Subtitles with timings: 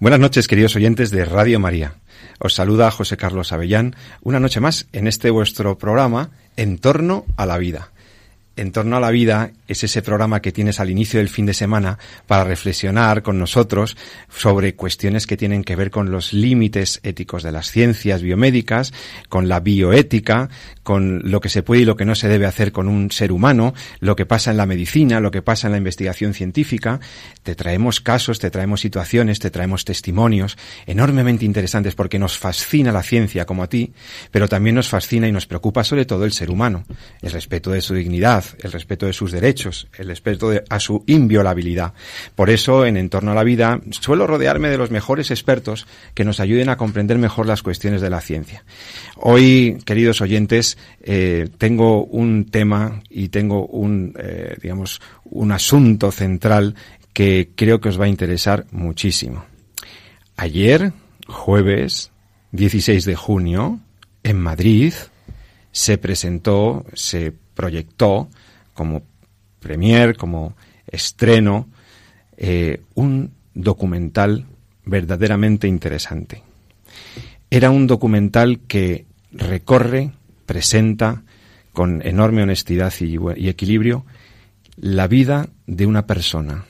[0.00, 1.94] Buenas noches, queridos oyentes de Radio María.
[2.38, 7.46] Os saluda José Carlos Avellán una noche más en este vuestro programa En torno a
[7.46, 7.90] la vida.
[8.54, 11.54] En torno a la vida es ese programa que tienes al inicio del fin de
[11.54, 13.96] semana para reflexionar con nosotros
[14.34, 18.92] sobre cuestiones que tienen que ver con los límites éticos de las ciencias biomédicas,
[19.28, 20.48] con la bioética,
[20.82, 23.30] con lo que se puede y lo que no se debe hacer con un ser
[23.30, 26.98] humano, lo que pasa en la medicina, lo que pasa en la investigación científica.
[27.42, 33.02] Te traemos casos, te traemos situaciones, te traemos testimonios enormemente interesantes porque nos fascina la
[33.02, 33.92] ciencia como a ti,
[34.30, 36.84] pero también nos fascina y nos preocupa sobre todo el ser humano,
[37.20, 41.94] el respeto de su dignidad, el respeto de sus derechos, el respeto a su inviolabilidad.
[42.34, 46.40] Por eso, en Entorno a la Vida, suelo rodearme de los mejores expertos que nos
[46.40, 48.64] ayuden a comprender mejor las cuestiones de la ciencia.
[49.16, 56.74] Hoy, queridos oyentes, eh, tengo un tema y tengo un, eh, digamos, un asunto central
[57.12, 59.44] que creo que os va a interesar muchísimo.
[60.36, 60.92] Ayer,
[61.26, 62.12] jueves
[62.52, 63.80] 16 de junio,
[64.22, 64.94] en Madrid,
[65.72, 68.28] se presentó, se proyectó
[68.72, 69.02] como
[69.60, 70.54] premier, como
[70.86, 71.68] estreno,
[72.36, 74.46] eh, un documental
[74.84, 76.42] verdaderamente interesante.
[77.50, 80.12] Era un documental que recorre,
[80.46, 81.22] presenta
[81.72, 84.04] con enorme honestidad y, y equilibrio
[84.76, 86.64] la vida de una persona.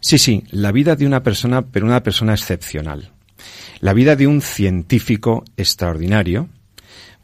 [0.00, 3.12] Sí, sí, la vida de una persona, pero una persona excepcional.
[3.80, 6.48] La vida de un científico extraordinario,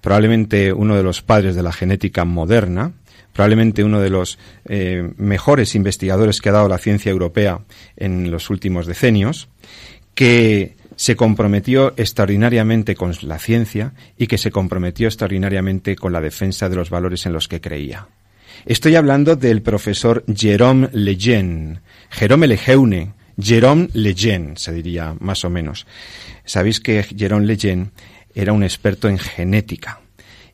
[0.01, 2.93] probablemente uno de los padres de la genética moderna,
[3.33, 7.61] probablemente uno de los eh, mejores investigadores que ha dado la ciencia europea
[7.97, 9.49] en los últimos decenios,
[10.15, 16.69] que se comprometió extraordinariamente con la ciencia y que se comprometió extraordinariamente con la defensa
[16.69, 18.09] de los valores en los que creía.
[18.67, 21.81] Estoy hablando del profesor Jérôme Lejeune,
[22.11, 25.87] Jérôme Lejeune, Jérôme Lejeune, se diría más o menos.
[26.45, 27.93] Sabéis que Jérôme Lejeune
[28.35, 30.01] era un experto en genética.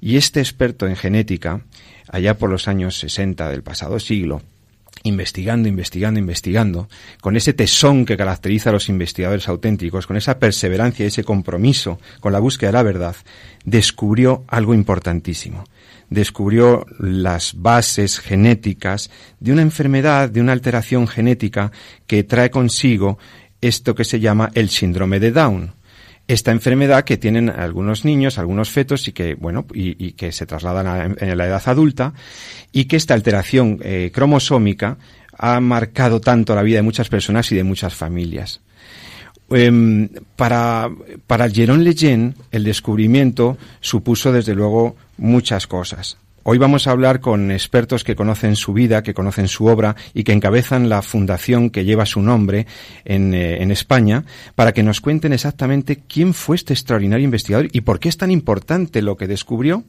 [0.00, 1.62] Y este experto en genética
[2.08, 4.42] allá por los años 60 del pasado siglo,
[5.02, 6.88] investigando, investigando, investigando,
[7.20, 12.00] con ese tesón que caracteriza a los investigadores auténticos, con esa perseverancia y ese compromiso
[12.20, 13.16] con la búsqueda de la verdad,
[13.64, 15.64] descubrió algo importantísimo.
[16.08, 21.72] Descubrió las bases genéticas de una enfermedad, de una alteración genética
[22.06, 23.18] que trae consigo
[23.60, 25.75] esto que se llama el síndrome de Down
[26.28, 31.16] esta enfermedad que tienen algunos niños, algunos fetos y que, bueno, y, que se trasladan
[31.20, 32.14] en la edad adulta
[32.72, 34.98] y que esta alteración eh, cromosómica
[35.38, 38.60] ha marcado tanto la vida de muchas personas y de muchas familias.
[39.50, 40.90] Em, para,
[41.26, 46.18] para Jérôme Lejeune, el descubrimiento supuso desde luego muchas cosas.
[46.48, 50.22] Hoy vamos a hablar con expertos que conocen su vida, que conocen su obra y
[50.22, 52.68] que encabezan la fundación que lleva su nombre
[53.04, 54.24] en, eh, en España
[54.54, 58.30] para que nos cuenten exactamente quién fue este extraordinario investigador y por qué es tan
[58.30, 59.82] importante lo que descubrió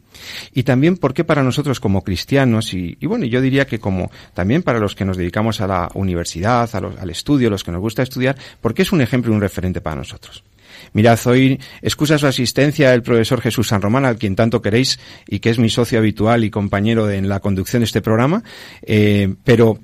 [0.52, 4.64] y también por qué para nosotros como cristianos y, bueno, yo diría que como también
[4.64, 8.36] para los que nos dedicamos a la universidad, al estudio, los que nos gusta estudiar,
[8.62, 10.44] porque es un ejemplo y un referente para nosotros.
[10.94, 15.40] Mirad, hoy excusa su asistencia el profesor Jesús San Román, al quien tanto queréis y
[15.40, 18.44] que es mi socio habitual y compañero en la conducción de este programa,
[18.84, 19.80] eh, pero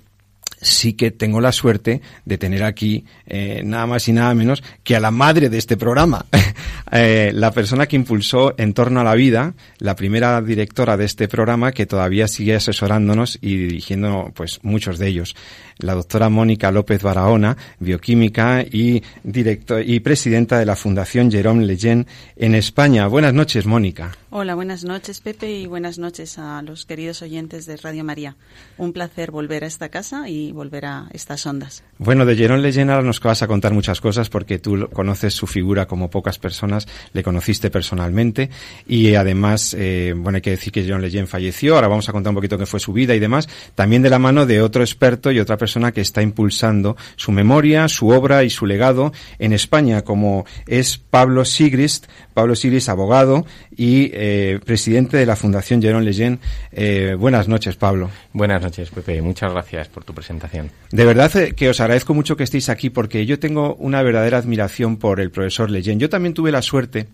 [0.64, 4.96] sí que tengo la suerte de tener aquí eh, nada más y nada menos que
[4.96, 6.26] a la madre de este programa,
[6.92, 11.28] eh, la persona que impulsó En torno a la vida, la primera directora de este
[11.28, 15.36] programa que todavía sigue asesorándonos y dirigiendo pues muchos de ellos,
[15.78, 22.08] la doctora Mónica López Barahona, bioquímica y director y presidenta de la Fundación Jerome Leyen
[22.36, 23.08] en España.
[23.08, 24.12] Buenas noches, Mónica.
[24.36, 28.36] Hola, buenas noches, Pepe, y buenas noches a los queridos oyentes de Radio María.
[28.78, 31.84] Un placer volver a esta casa y volver a estas ondas.
[32.00, 35.46] Bueno, de Jerón Leyen ahora nos vas a contar muchas cosas porque tú conoces su
[35.46, 38.50] figura como pocas personas, le conociste personalmente
[38.88, 42.32] y además, eh, bueno, hay que decir que Jerón Leyen falleció, ahora vamos a contar
[42.32, 45.32] un poquito qué fue su vida y demás, también de la mano de otro experto
[45.32, 50.04] y otra persona que está impulsando su memoria, su obra y su legado en España,
[50.04, 56.40] como es Pablo Sigrist, Pablo Sigrist, abogado y eh, presidente de la Fundación Jerón Leyen.
[56.72, 58.10] Eh, buenas noches, Pablo.
[58.34, 59.22] Buenas noches, Pepe.
[59.22, 60.70] Muchas gracias por tu presentación.
[60.92, 64.98] De verdad que os agradezco mucho que estéis aquí porque yo tengo una verdadera admiración
[64.98, 66.00] por el profesor Leyen.
[66.00, 67.08] Yo también tuve la suerte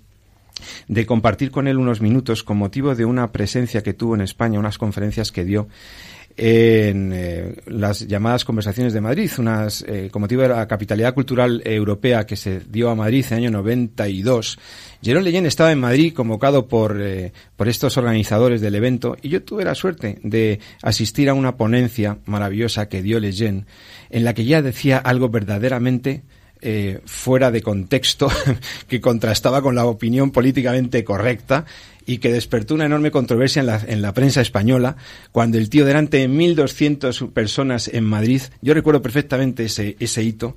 [0.88, 4.60] de compartir con él unos minutos con motivo de una presencia que tuvo en España,
[4.60, 5.68] unas conferencias que dio
[6.42, 12.26] en eh, las llamadas conversaciones de Madrid, unas eh, con de la capitalidad cultural europea
[12.26, 14.58] que se dio a Madrid en el año 92.
[15.02, 19.44] Jerón Leyen estaba en Madrid convocado por, eh, por estos organizadores del evento y yo
[19.44, 23.66] tuve la suerte de asistir a una ponencia maravillosa que dio Leyen
[24.10, 26.24] en la que ya decía algo verdaderamente
[26.62, 28.30] eh, fuera de contexto
[28.90, 31.66] que contrastaba con la opinión políticamente correcta
[32.10, 34.98] y que despertó una enorme controversia en la, en la prensa española
[35.32, 40.56] cuando el tío delante de 1.200 personas en Madrid, yo recuerdo perfectamente ese, ese hito,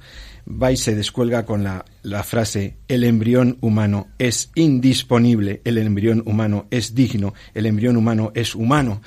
[0.48, 6.22] va y se descuelga con la, la frase el embrión humano es indisponible, el embrión
[6.24, 9.02] humano es digno, el embrión humano es humano.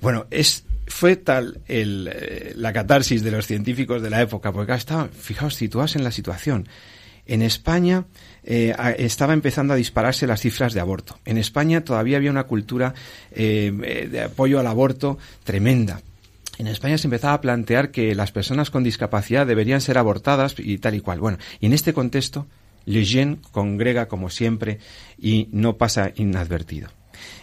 [0.00, 4.72] Bueno, es fue tal el, eh, la catarsis de los científicos de la época, porque
[4.72, 6.68] estaban, fijaos, situados en la situación.
[7.26, 8.06] En España
[8.50, 11.18] eh, estaba empezando a dispararse las cifras de aborto.
[11.26, 12.94] En España todavía había una cultura
[13.30, 16.00] eh, de apoyo al aborto tremenda.
[16.56, 20.78] En España se empezaba a plantear que las personas con discapacidad deberían ser abortadas y
[20.78, 21.20] tal y cual.
[21.20, 22.46] Bueno, y en este contexto,
[22.86, 24.78] Lejeune congrega como siempre
[25.18, 26.88] y no pasa inadvertido.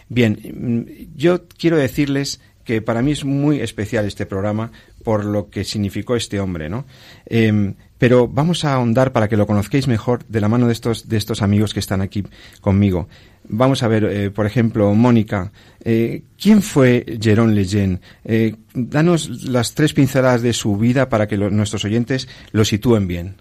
[0.08, 4.72] Bien, mm, yo quiero decirles que para mí es muy especial este programa
[5.06, 6.84] por lo que significó este hombre, ¿no?
[7.26, 11.08] Eh, pero vamos a ahondar para que lo conozcáis mejor de la mano de estos,
[11.08, 12.24] de estos amigos que están aquí
[12.60, 13.06] conmigo.
[13.48, 15.52] Vamos a ver, eh, por ejemplo, Mónica,
[15.84, 18.00] eh, ¿quién fue Jérôme Lejeune?
[18.24, 23.36] Eh, danos las tres pinceladas de su vida para que nuestros oyentes lo sitúen bien.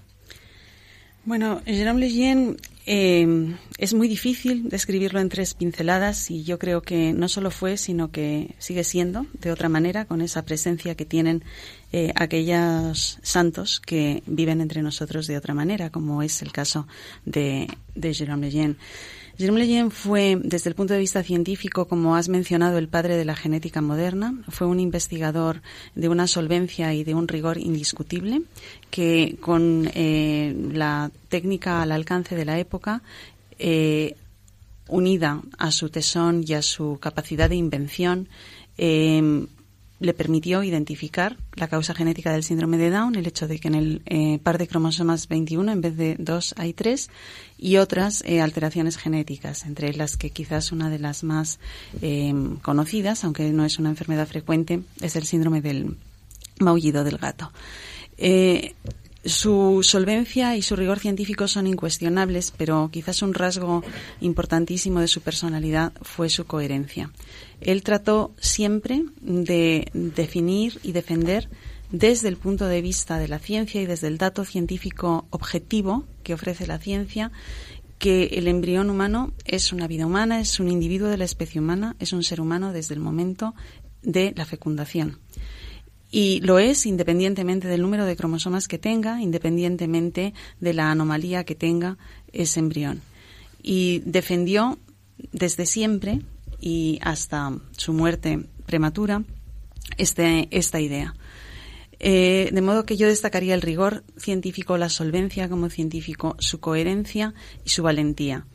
[1.26, 2.56] Bueno, Jérôme Lejeune
[2.86, 7.78] eh, es muy difícil describirlo en tres pinceladas y yo creo que no solo fue,
[7.78, 11.44] sino que sigue siendo de otra manera con esa presencia que tienen
[11.92, 16.88] eh, aquellos santos que viven entre nosotros de otra manera, como es el caso
[17.26, 18.76] de, de Jérôme Lejeune.
[19.38, 23.26] Jérôme Lejeune fue, desde el punto de vista científico, como has mencionado, el padre de
[23.26, 24.34] la genética moderna.
[24.48, 25.62] Fue un investigador
[25.94, 28.44] de una solvencia y de un rigor indiscutible,
[28.90, 33.02] que con eh, la técnica al alcance de la época,
[33.60, 34.16] eh,
[34.88, 38.30] unida a su tesón y a su capacidad de invención,
[38.78, 39.48] eh,
[40.00, 43.76] le permitió identificar la causa genética del síndrome de Down, el hecho de que en
[43.76, 47.10] el eh, par de cromosomas 21 en vez de 2 hay 3
[47.58, 51.60] y otras eh, alteraciones genéticas, entre las que quizás una de las más
[52.02, 55.98] eh, conocidas, aunque no es una enfermedad frecuente, es el síndrome del
[56.60, 57.52] maullido del gato.
[59.26, 63.84] Su solvencia y su rigor científico son incuestionables, pero quizás un rasgo
[64.22, 67.12] importantísimo de su personalidad fue su coherencia.
[67.60, 71.50] Él trató siempre de definir y defender
[71.90, 76.36] desde el punto de vista de la ciencia y desde el dato científico objetivo que
[76.36, 77.32] ofrece la ciencia
[77.98, 81.96] que el embrión humano es una vida humana, es un individuo de la especie humana,
[82.00, 83.56] es un ser humano desde el momento
[84.04, 85.18] de la fecundación.
[86.18, 91.56] Y lo es independientemente del número de cromosomas que tenga, independientemente de la anomalía que
[91.56, 91.98] tenga
[92.32, 93.02] ese embrión.
[93.62, 94.80] Y defendió
[95.34, 96.22] desde siempre
[96.62, 99.26] y hasta su muerte prematura
[99.98, 101.16] este, esta idea.
[102.00, 107.34] Eh, de modo que yo destacaría el rigor científico, la solvencia como científico, su coherencia
[107.66, 108.46] y su valentía.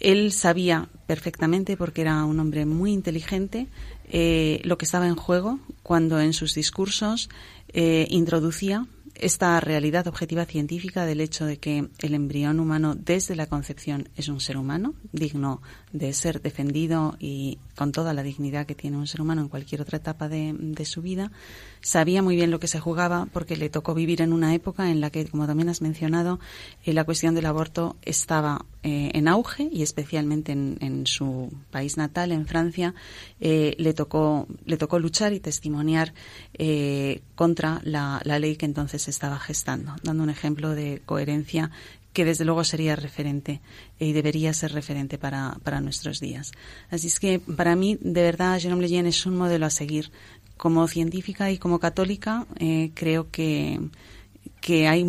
[0.00, 3.68] Él sabía perfectamente, porque era un hombre muy inteligente,
[4.08, 7.28] eh, lo que estaba en juego cuando en sus discursos
[7.68, 13.46] eh, introducía esta realidad objetiva científica del hecho de que el embrión humano desde la
[13.46, 15.62] concepción es un ser humano, digno
[15.98, 19.80] de ser defendido y con toda la dignidad que tiene un ser humano en cualquier
[19.80, 21.32] otra etapa de, su vida,
[21.80, 25.00] sabía muy bien lo que se jugaba porque le tocó vivir en una época en
[25.00, 26.38] la que, como también has mencionado,
[26.84, 31.96] eh, la cuestión del aborto estaba eh, en auge y especialmente en, en, su país
[31.96, 32.94] natal, en Francia,
[33.40, 36.12] eh, le tocó le tocó luchar y testimoniar
[37.34, 41.70] contra la, la ley que entonces estaba gestando, dando un ejemplo de coherencia
[42.16, 43.60] que desde luego sería referente
[43.98, 46.52] y debería ser referente para, para nuestros días.
[46.88, 50.10] Así es que para mí, de verdad, Jérôme Lejeune es un modelo a seguir
[50.56, 53.80] como científica y como católica, eh, creo que,
[54.60, 55.04] que hay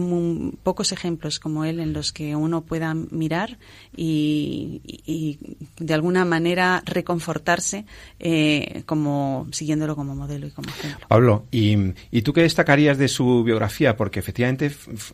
[0.63, 3.57] pocos ejemplos como él en los que uno pueda mirar
[3.95, 5.39] y,
[5.79, 7.85] de alguna manera reconfortarse
[8.19, 11.07] eh, como siguiéndolo como modelo y como ejemplo.
[11.07, 11.75] Pablo, ¿y,
[12.11, 13.97] ¿y tú qué destacarías de su biografía?
[13.97, 14.71] Porque efectivamente,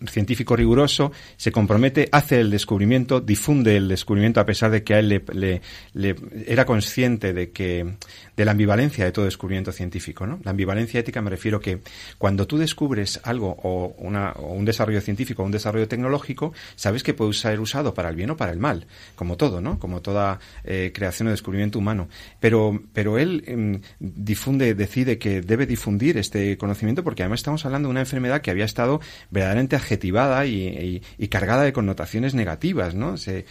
[0.10, 5.00] científico riguroso, se compromete, hace el descubrimiento, difunde el descubrimiento a pesar de que a
[5.00, 5.62] él le,
[5.94, 6.16] le,
[6.48, 7.96] era consciente de que
[8.36, 10.40] de la ambivalencia de todo descubrimiento científico, ¿no?
[10.44, 11.80] La ambivalencia ética me refiero que
[12.18, 17.04] cuando tú descubres algo o una o un desarrollo científico o un desarrollo tecnológico, sabes
[17.04, 19.80] que puede ser usado para el bien o para el mal, como todo, ¿no?
[19.80, 22.08] Como toda eh, creación o descubrimiento humano.
[22.40, 27.88] Pero, pero él em, difunde, decide que debe difundir este conocimiento porque además estamos hablando
[27.88, 29.00] de una enfermedad que había estado
[29.30, 33.16] verdaderamente adjetivada y, cargada de connotaciones negativas, ¿no?
[33.28, 33.46] Eh,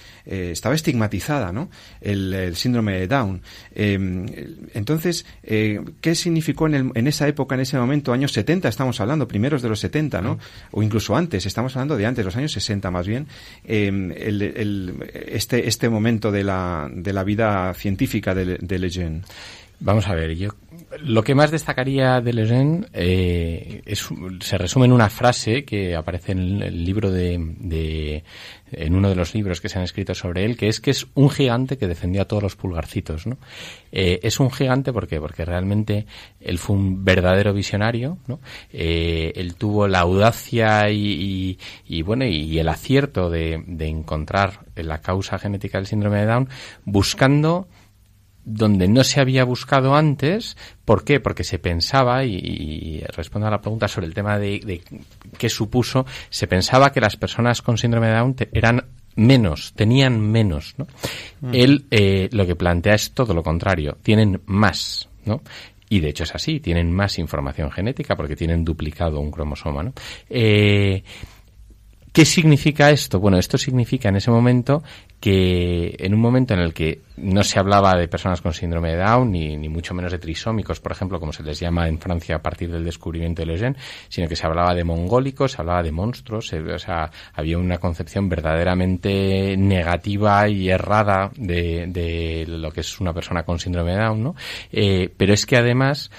[0.52, 1.68] estaba estigmatizada, ¿no?
[2.00, 3.42] El, síndrome de Down.
[3.74, 4.26] Em,
[4.74, 9.28] entonces, eh, ¿qué significó en, en esa época, en ese momento, años 70, estamos hablando,
[9.28, 10.38] primeros de los 70, ¿no?
[10.70, 13.26] o incluso antes, estamos hablando de antes, los años 60 más bien,
[13.64, 19.22] em, este, este momento de la, de la vida científica de, de Lejeune.
[19.80, 20.50] Vamos a ver, yo
[21.00, 23.82] lo que más destacaría de Lejeune eh,
[24.40, 28.24] se resume en una frase que aparece en el libro de,
[28.72, 31.06] en uno de los libros que se han escrito sobre él, que es que es
[31.14, 33.38] un gigante que defendió a todos los pulgarcitos, ¿no?
[33.90, 36.06] Eh, es un gigante ¿por porque realmente
[36.40, 38.40] él fue un verdadero visionario, ¿no?
[38.72, 41.58] Eh, él tuvo la audacia y,
[42.04, 46.48] bueno y el acierto de, de encontrar la causa genética del síndrome de Down
[46.84, 47.68] buscando
[48.44, 50.56] donde no se había buscado antes.
[50.84, 51.20] ¿Por qué?
[51.20, 54.82] Porque se pensaba, y, respondo a la pregunta sobre el tema de,
[55.38, 58.84] qué supuso, se pensaba que las personas con síndrome de Down eran
[59.14, 60.74] menos, tenían menos.
[60.78, 60.86] ¿no?
[61.40, 61.54] Mm.
[61.54, 65.08] Él eh, lo que plantea es todo lo contrario, tienen más.
[65.24, 65.42] ¿no?
[65.88, 69.82] Y de hecho es así, tienen más información genética porque tienen duplicado un cromosoma.
[69.82, 69.92] ¿no?
[70.28, 71.02] Eh,
[72.12, 73.20] ¿Qué significa esto?
[73.20, 74.82] Bueno, esto significa en ese momento
[75.18, 78.98] que en un momento en el que no se hablaba de personas con síndrome de
[78.98, 82.36] Down, ni, ni mucho menos de trisómicos, por ejemplo, como se les llama en Francia
[82.36, 83.76] a partir del descubrimiento de Lejeune,
[84.10, 88.28] sino que se hablaba de mongólicos, se hablaba de monstruos, o sea, había una concepción
[88.28, 94.22] verdaderamente negativa y errada de, de lo que es una persona con síndrome de Down,
[94.22, 94.34] ¿no?
[94.70, 96.10] Eh, pero es que además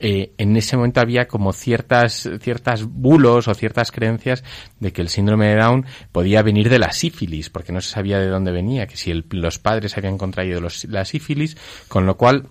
[0.00, 4.42] eh, en ese momento había como ciertas, ciertas bulos o ciertas creencias
[4.80, 8.18] de que el síndrome de Down podía venir de la sífilis, porque no se sabía
[8.18, 11.56] de dónde venía, que si los padres habían contraído la sífilis,
[11.88, 12.48] con lo cual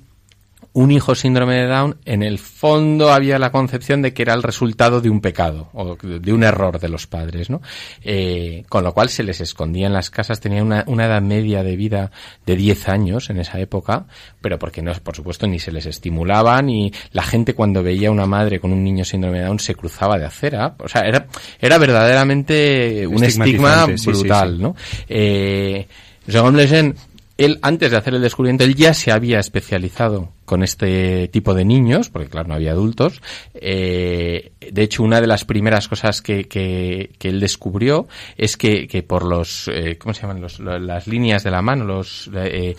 [0.79, 4.41] un hijo síndrome de Down, en el fondo había la concepción de que era el
[4.41, 7.61] resultado de un pecado o de un error de los padres, ¿no?
[8.01, 11.63] Eh, con lo cual se les escondía en las casas, tenían una, una, edad media
[11.63, 12.11] de vida
[12.45, 14.05] de 10 años en esa época,
[14.39, 18.11] pero porque no, por supuesto, ni se les estimulaba, ni la gente cuando veía a
[18.11, 21.27] una madre con un niño síndrome de Down se cruzaba de acera, o sea, era,
[21.59, 24.77] era verdaderamente un estigma brutal, ¿no?
[25.09, 25.85] Eh,
[26.29, 26.93] Jean Lejeune
[27.39, 31.63] él, antes de hacer el descubrimiento, él ya se había especializado con este tipo de
[31.63, 33.21] niños, porque claro, no había adultos.
[33.53, 39.03] Eh, de hecho, una de las primeras cosas que, que, él descubrió es que, que
[39.03, 40.41] por los, eh, ¿cómo se llaman?
[40.41, 42.75] Los, las líneas de la mano, los, eh,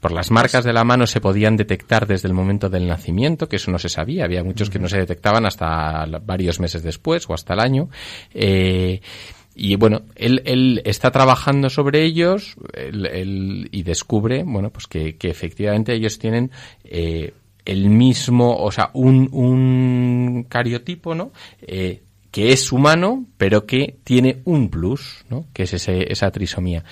[0.00, 3.56] por las marcas de la mano se podían detectar desde el momento del nacimiento, que
[3.56, 4.26] eso no se sabía.
[4.26, 7.88] Había muchos que no se detectaban hasta varios meses después o hasta el año.
[8.32, 9.00] Eh,
[9.54, 15.30] y bueno, él, él está trabajando sobre ellos él, y descubre, bueno, pues que, que
[15.30, 16.50] efectivamente ellos tienen
[16.84, 17.32] eh,
[17.64, 21.32] el mismo, o sea, un, un cariotipo, ¿no?
[21.62, 25.46] Eh, que es humano, pero que tiene un plus, ¿no?
[25.52, 26.84] Que es ese, esa trisomía.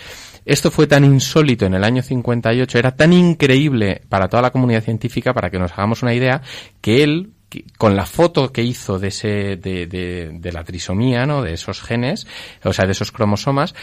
[0.44, 4.84] Esto fue tan insólito en el año 58, era tan increíble para toda la comunidad
[4.84, 6.42] científica, para que nos hagamos una idea,
[6.80, 7.32] que él,
[7.78, 11.42] con la foto que hizo de ese de, de, la trisomía, ¿no?
[11.42, 12.26] De esos genes,
[12.64, 13.74] o sea, de esos cromosomas,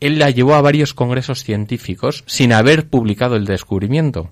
[0.00, 4.30] él la llevó a varios congresos científicos sin haber publicado el descubrimiento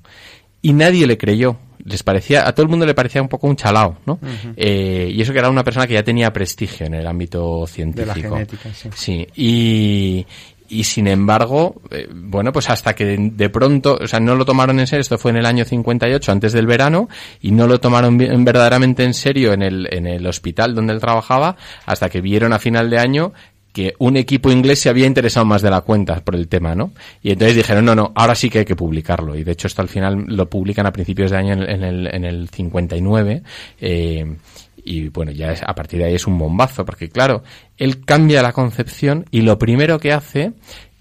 [0.63, 1.57] y nadie le creyó.
[1.85, 4.21] Les parecía, a todo el mundo le parecía un poco un chalao, ¿no?
[4.57, 8.15] Eh, y eso que era una persona que ya tenía prestigio en el ámbito científico.
[8.15, 8.89] De la genética, sí.
[8.95, 10.27] Sí, y,
[10.73, 14.81] y sin embargo, eh, bueno, pues hasta que de pronto, o sea, no lo tomaron
[14.81, 17.11] en serio, esto fue en el año 58, antes del verano,
[17.43, 21.57] y no lo tomaron verdaderamente en serio en el, en el hospital donde él trabajaba,
[21.85, 23.35] hasta que vieron a final de año
[23.75, 26.93] que un equipo inglés se había interesado más de la cuenta por el tema, ¿no?
[27.23, 29.37] Y entonces dijeron, no, no, ahora sí que hay que publicarlo.
[29.37, 32.25] Y de hecho esto al final lo publican a principios de año en, el, en
[32.25, 33.43] el 59.
[33.81, 34.37] Eh,
[34.85, 37.43] y bueno, ya es, a partir de ahí es un bombazo, porque claro,
[37.77, 40.53] él cambia la concepción y lo primero que hace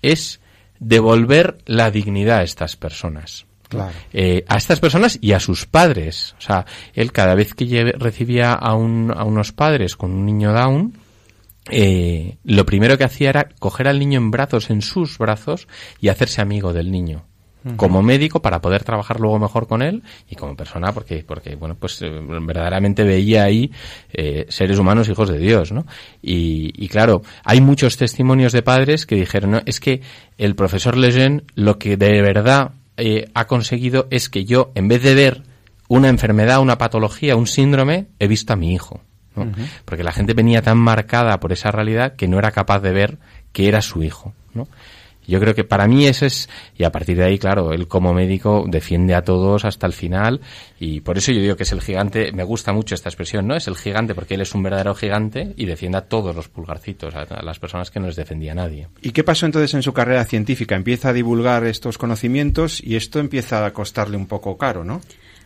[0.01, 0.39] es
[0.79, 3.45] devolver la dignidad a estas personas.
[3.69, 3.91] Claro.
[4.11, 6.35] Eh, a estas personas y a sus padres.
[6.38, 10.51] O sea, él cada vez que recibía a, un, a unos padres con un niño
[10.51, 10.93] down,
[11.69, 15.69] eh, lo primero que hacía era coger al niño en brazos, en sus brazos,
[16.01, 17.23] y hacerse amigo del niño
[17.75, 21.75] como médico para poder trabajar luego mejor con él y como persona porque porque bueno
[21.75, 23.71] pues eh, verdaderamente veía ahí
[24.11, 25.85] eh, seres humanos hijos de Dios no
[26.21, 30.01] y, y, claro hay muchos testimonios de padres que dijeron no, es que
[30.37, 35.03] el profesor Lejeune lo que de verdad eh, ha conseguido es que yo en vez
[35.03, 35.43] de ver
[35.87, 39.01] una enfermedad una patología un síndrome he visto a mi hijo
[39.35, 39.51] ¿no?
[39.85, 43.19] porque la gente venía tan marcada por esa realidad que no era capaz de ver
[43.51, 44.67] que era su hijo ¿no?
[45.31, 48.13] Yo creo que para mí ese es, y a partir de ahí, claro, él como
[48.13, 50.41] médico defiende a todos hasta el final,
[50.77, 53.55] y por eso yo digo que es el gigante, me gusta mucho esta expresión, ¿no?
[53.55, 57.15] Es el gigante porque él es un verdadero gigante y defiende a todos los pulgarcitos,
[57.15, 58.89] a, las personas que no les defendía nadie.
[59.01, 60.75] ¿Y qué pasó entonces en su carrera científica?
[60.75, 65.00] Empieza a divulgar estos conocimientos y esto empieza a costarle un poco caro, ¿no?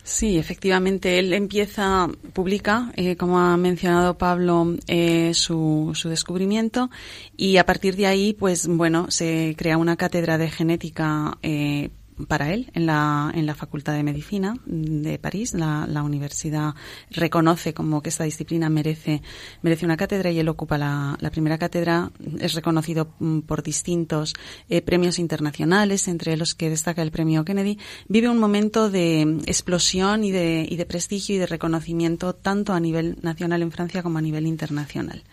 [0.06, 6.90] Sí, efectivamente, él empieza, publica, eh, como ha mencionado Pablo, eh, su, su descubrimiento
[7.36, 11.90] y a partir de ahí, pues bueno, se crea una cátedra de genética eh,
[12.28, 15.54] para él en la, en la Facultad de Medicina de París.
[15.54, 16.74] La, la, universidad
[17.10, 19.22] reconoce como que esta disciplina merece,
[19.62, 22.10] merece una cátedra y él ocupa la, la primera cátedra.
[22.40, 24.34] Es reconocido mm, por distintos
[24.68, 27.78] eh, premios internacionales, entre los que destaca el premio Kennedy.
[28.08, 32.80] Vive un momento de explosión y de, y de prestigio y de reconocimiento tanto a
[32.80, 35.24] nivel nacional en Francia como a nivel internacional.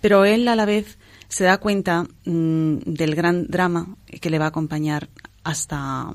[0.00, 4.46] Pero él a la vez se da cuenta mmm, del gran drama que le va
[4.46, 5.08] a acompañar
[5.44, 6.12] hasta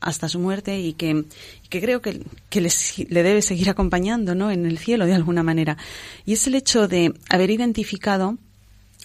[0.00, 1.24] hasta su muerte y que,
[1.68, 4.50] que creo que, que le debe seguir acompañando ¿no?
[4.50, 5.76] en el cielo de alguna manera.
[6.24, 8.38] Y es el hecho de haber identificado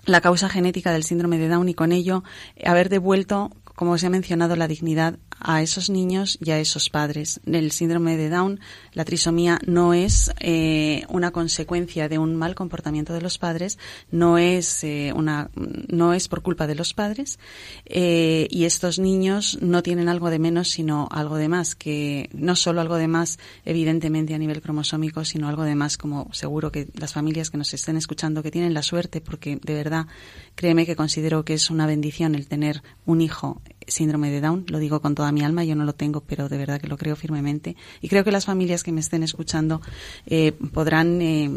[0.06, 2.24] la causa genética del síndrome de Down y con ello
[2.64, 3.52] haber devuelto
[3.84, 7.42] como se ha mencionado, la dignidad a esos niños y a esos padres.
[7.46, 8.62] El síndrome de Down,
[8.94, 13.78] la trisomía, no es eh, una consecuencia de un mal comportamiento de los padres,
[14.10, 15.50] no es eh, una,
[15.90, 17.40] no es por culpa de los padres,
[17.86, 22.56] eh, y estos niños no tienen algo de menos, sino algo de más, que no
[22.56, 26.88] solo algo de más, evidentemente a nivel cromosómico, sino algo de más, como seguro que
[26.94, 30.08] las familias que nos estén escuchando que tienen la suerte, porque de verdad,
[30.56, 34.80] créeme que considero que es una bendición el tener un hijo síndrome de Down, lo
[34.80, 37.16] digo con toda mi alma, yo no lo tengo, pero de verdad que lo creo
[37.16, 37.76] firmemente.
[38.02, 39.82] Y creo que las familias que me estén escuchando
[40.26, 41.52] eh, podrán, eh,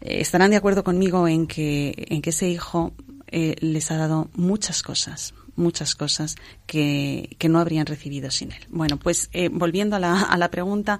[0.00, 2.92] estarán de acuerdo conmigo en que, en que ese hijo
[3.30, 6.36] eh, les ha dado muchas cosas, muchas cosas
[6.66, 8.64] que, que, no habrían recibido sin él.
[8.70, 10.98] Bueno, pues eh, volviendo a la, a la pregunta,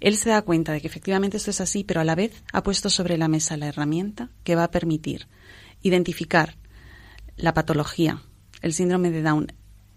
[0.00, 2.62] él se da cuenta de que efectivamente esto es así, pero a la vez ha
[2.62, 5.26] puesto sobre la mesa la herramienta que va a permitir
[5.82, 6.56] identificar
[7.36, 8.22] la patología,
[8.60, 9.52] el síndrome de Down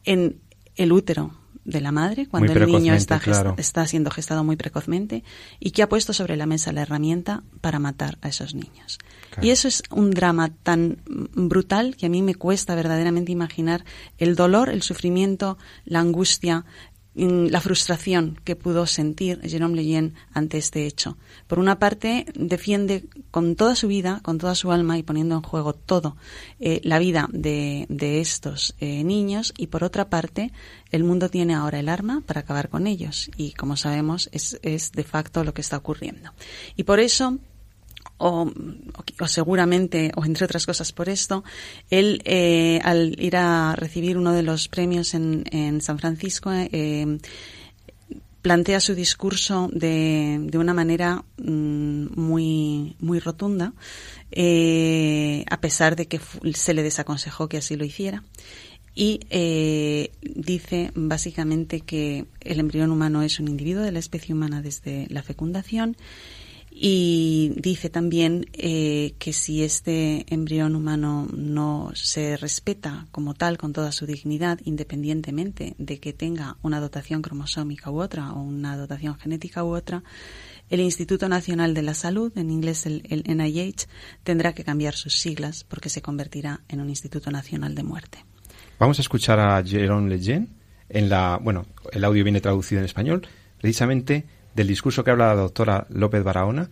[0.05, 0.39] en
[0.75, 1.33] el útero
[1.65, 3.55] de la madre cuando el niño está, claro.
[3.57, 5.23] está siendo gestado muy precozmente
[5.59, 8.99] y que ha puesto sobre la mesa la herramienta para matar a esos niños.
[9.29, 9.47] Claro.
[9.47, 13.85] Y eso es un drama tan brutal que a mí me cuesta verdaderamente imaginar
[14.17, 16.65] el dolor, el sufrimiento, la angustia,
[17.15, 21.17] la frustración que pudo sentir Jerome Leyen ante este hecho.
[21.47, 25.41] Por una parte, defiende con toda su vida, con toda su alma y poniendo en
[25.41, 26.17] juego todo
[26.59, 27.85] eh, la vida de,
[28.19, 30.51] estos eh, niños y por otra parte,
[30.91, 34.91] el mundo tiene ahora el arma para acabar con ellos y como sabemos es, es
[34.91, 36.31] de facto lo que está ocurriendo.
[36.75, 37.39] Y por eso
[38.23, 41.43] o, seguramente, o entre otras cosas por esto,
[41.89, 47.17] él eh, al ir a recibir uno de los premios en, en San Francisco, eh,
[48.41, 53.73] plantea su discurso de, de una manera mmm, muy, muy rotunda,
[54.31, 56.19] eh, a pesar de que
[56.53, 58.23] se le desaconsejó que así lo hiciera.
[58.95, 64.61] Y eh, dice básicamente que el embrión humano es un individuo de la especie humana
[64.61, 65.97] desde la fecundación
[66.75, 73.73] y dice también eh, que si este embrión humano no se respeta como tal, con
[73.73, 79.15] toda su dignidad, independientemente de que tenga una dotación cromosómica u otra, o una dotación
[79.19, 80.03] genética u otra,
[80.71, 83.87] el Instituto Nacional de la Salud, en inglés el, NIH,
[84.23, 88.25] tendrá que cambiar sus siglas porque se convertirá en un Instituto Nacional de Muerte.
[88.79, 90.47] Vamos a escuchar a Jérôme Lejeune
[90.89, 93.27] en la, bueno, el audio viene traducido en español,
[93.61, 96.69] precisamente del discurso que habla la doctora López Barahona,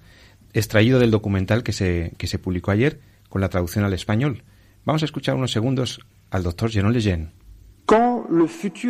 [0.54, 4.44] extraído del documental que se, que se publicó ayer con la traducción al español.
[4.86, 7.32] Vamos a escuchar unos segundos al doctor Jérôme Lejeune.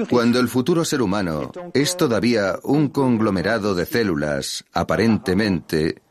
[0.10, 6.04] Cuando el futuro ser humano es todavía un conglomerado de células aparentemente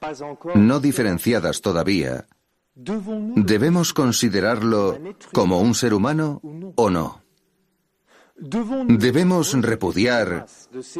[0.56, 2.26] no diferenciadas todavía,
[2.74, 4.98] ¿debemos considerarlo
[5.32, 6.40] como un ser humano
[6.74, 7.22] o no?
[8.40, 10.46] Debemos repudiar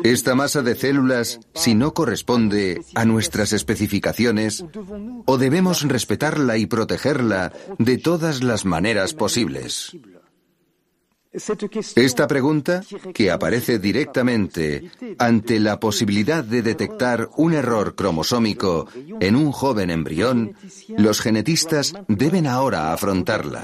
[0.05, 4.65] esta masa de células si no corresponde a nuestras especificaciones
[5.27, 9.97] o debemos respetarla y protegerla de todas las maneras posibles.
[11.95, 12.83] Esta pregunta,
[13.15, 18.89] que aparece directamente ante la posibilidad de detectar un error cromosómico
[19.21, 20.57] en un joven embrión,
[20.89, 23.63] los genetistas deben ahora afrontarla.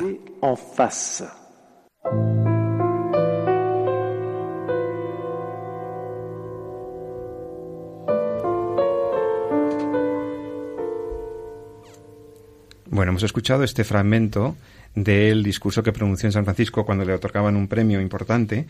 [12.97, 14.57] Bueno, hemos escuchado este fragmento
[14.95, 18.67] del discurso que pronunció en San Francisco cuando le otorgaban un premio importante,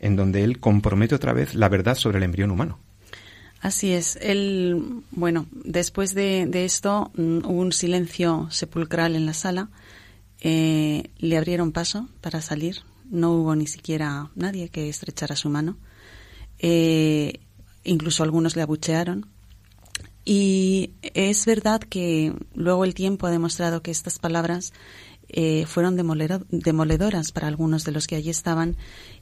[0.00, 2.80] en donde él compromete otra vez la verdad sobre el embrión humano.
[3.60, 4.18] Así es.
[4.20, 9.68] Él, bueno, después de, esto mm, hubo un silencio sepulcral en la sala.
[10.40, 12.78] Eh, le abrieron paso para salir.
[13.08, 15.76] No hubo ni siquiera nadie que estrechara su mano.
[16.58, 17.38] Eh,
[17.84, 19.26] incluso algunos le abuchearon.
[20.30, 24.74] Y es verdad que luego el tiempo ha demostrado que estas palabras
[25.30, 28.76] eh, fueron demoledoras para algunos de los que allí estaban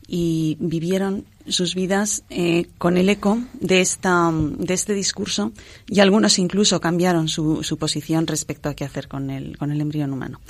[0.09, 5.53] y vivieron sus vidas eh, con el eco de, esta, de este discurso
[5.87, 9.81] y algunos incluso cambiaron su, su posición respecto a qué hacer con el, con el
[9.81, 10.40] embrión humano.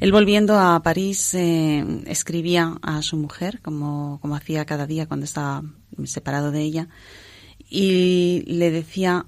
[0.00, 5.24] Él volviendo a París eh, escribía a su mujer, como, como hacía cada día cuando
[5.24, 5.62] estaba
[6.04, 6.88] separado de ella,
[7.70, 9.24] y le decía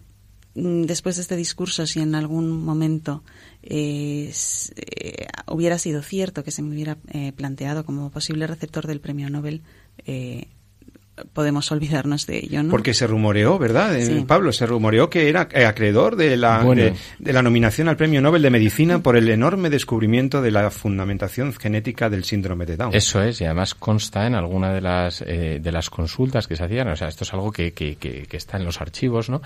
[0.57, 3.23] después de este discurso, si en algún momento
[3.63, 4.33] eh,
[4.77, 9.29] eh, hubiera sido cierto que se me hubiera eh, planteado como posible receptor del premio
[9.29, 9.63] Nobel,
[11.33, 12.71] podemos olvidarnos de ello, ¿no?
[12.71, 13.97] Porque se rumoreó, ¿verdad?
[13.99, 16.63] Eh, Pablo, se rumoreó que era eh, acreedor de la,
[17.19, 21.55] de, la nominación al Premio Nobel de Medicina por el enorme descubrimiento de la fundamentación
[21.55, 22.95] genética del síndrome de Down.
[22.95, 26.65] Eso es, y además consta en alguna de las, eh, de las consultas que se
[26.65, 29.41] hacían, o sea, esto es algo que, que, que, está en los archivos, ¿no?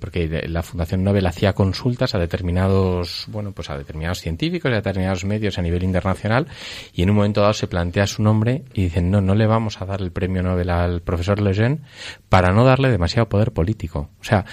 [0.00, 4.76] porque la Fundación Nobel hacía consultas a determinados, bueno, pues a determinados científicos y a
[4.76, 6.46] determinados medios a nivel internacional,
[6.94, 9.82] y en un momento dado se plantea su nombre y dicen, no, no le vamos
[9.82, 11.80] a dar el premio Nobel al profesor Lejeune
[12.28, 14.10] para no darle demasiado poder político.
[14.20, 14.44] O sea,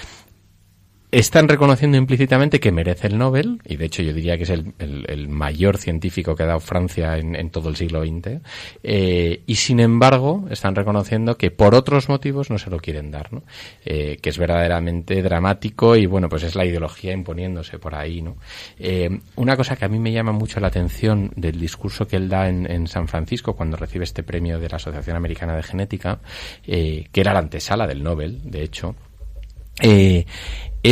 [1.20, 5.30] están reconociendo implícitamente que merece el Nobel, y de hecho yo diría que es el,
[5.30, 8.42] mayor científico que ha dado Francia en, todo el siglo XX,
[8.84, 13.32] eh, y sin embargo están reconociendo que por otros motivos no se lo quieren dar,
[13.32, 13.44] ¿no?
[13.86, 18.22] Eh, que es verdaderamente dramático y bueno, pues es la ideología imponiéndose por ahí.
[18.22, 18.36] ¿no?
[18.78, 22.28] Eh, una cosa que a mí me llama mucho la atención del discurso que él
[22.28, 26.20] da en, en San Francisco cuando recibe este premio de la Asociación Americana de Genética,
[26.66, 28.96] que era la antesala del Nobel, de hecho,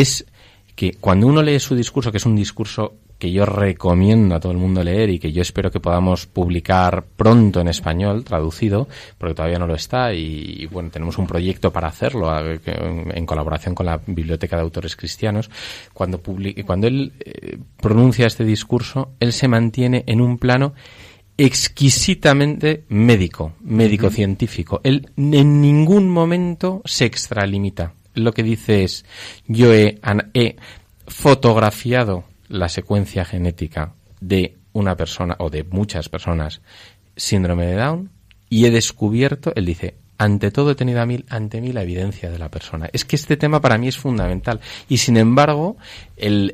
[0.01, 0.25] es
[0.75, 4.51] que cuando uno lee su discurso, que es un discurso que yo recomiendo a todo
[4.51, 9.35] el mundo leer y que yo espero que podamos publicar pronto en español, traducido, porque
[9.35, 14.01] todavía no lo está y, bueno, tenemos un proyecto para hacerlo en colaboración con la
[14.05, 15.49] Biblioteca de Autores Cristianos.
[15.93, 16.21] Cuando,
[16.65, 20.73] cuando él eh, pronuncia este discurso, él se mantiene en un plano
[21.37, 24.81] exquisitamente médico, médico-científico.
[24.83, 29.05] Él en ningún momento se extralimita lo que dice es,
[29.47, 29.99] yo he,
[31.07, 36.61] fotografiado la secuencia genética de una persona o de muchas personas
[37.15, 38.09] síndrome de Down
[38.49, 42.29] y he descubierto, él dice, ante todo he tenido a mí, ante mí la evidencia
[42.29, 42.89] de la persona.
[42.93, 44.61] Es que este tema para mí es fundamental.
[44.87, 45.75] Y sin embargo,
[46.15, 46.53] el,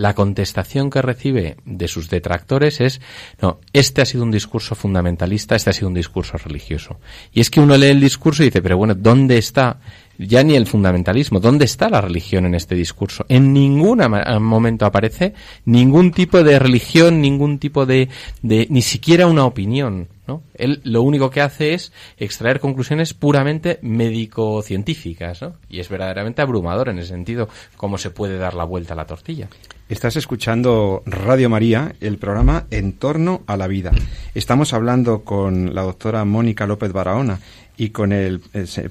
[0.00, 3.00] la contestación que recibe de sus detractores es,
[3.40, 7.00] no, este ha sido un discurso fundamentalista, este ha sido un discurso religioso.
[7.32, 9.80] Y es que uno lee el discurso y dice, pero bueno, ¿dónde está
[10.18, 11.40] ya ni el fundamentalismo.
[11.40, 13.24] ¿Dónde está la religión en este discurso?
[13.28, 14.00] En ningún
[14.40, 18.08] momento aparece ningún tipo de religión, ningún tipo de,
[18.42, 20.08] de ni siquiera una opinión.
[20.26, 20.42] ¿no?
[20.54, 25.54] Él lo único que hace es extraer conclusiones puramente médico-científicas, ¿no?
[25.70, 29.06] Y es verdaderamente abrumador en ese sentido cómo se puede dar la vuelta a la
[29.06, 29.48] tortilla.
[29.88, 33.90] Estás escuchando Radio María, el programa En torno a la vida.
[34.34, 37.40] Estamos hablando con la doctora Mónica López Barahona
[37.78, 38.40] y con el,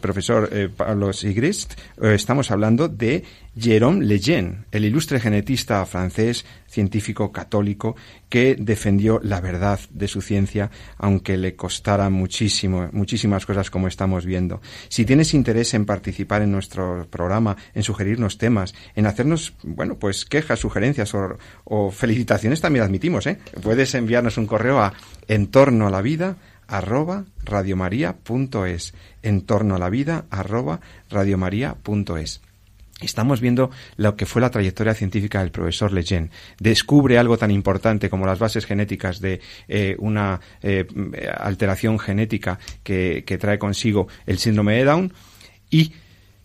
[0.01, 3.23] profesor eh, Pablo Sigrist eh, estamos hablando de
[3.59, 7.95] Jérôme Lejeune, el ilustre genetista francés, científico católico,
[8.29, 14.25] que defendió la verdad de su ciencia, aunque le costara muchísimo, muchísimas cosas como estamos
[14.25, 14.61] viendo.
[14.89, 20.23] Si tienes interés en participar en nuestro programa, en sugerirnos temas, en hacernos, bueno, pues
[20.23, 20.86] quejas, sugerencias
[21.65, 23.39] o, felicitaciones también admitimos, ¿eh?
[23.61, 24.93] Puedes enviarnos un correo a
[25.27, 32.41] entorno a la vida arroba radiomaria.es, en torno a la vida arroba radiomaria.es.
[32.99, 36.31] Estamos viendo lo que fue la trayectoria científica del profesor Lejeune.
[36.59, 40.87] Descubre algo tan importante como las bases genéticas de eh, una eh,
[41.37, 45.13] alteración genética que, trae consigo el síndrome de Down
[45.69, 45.93] y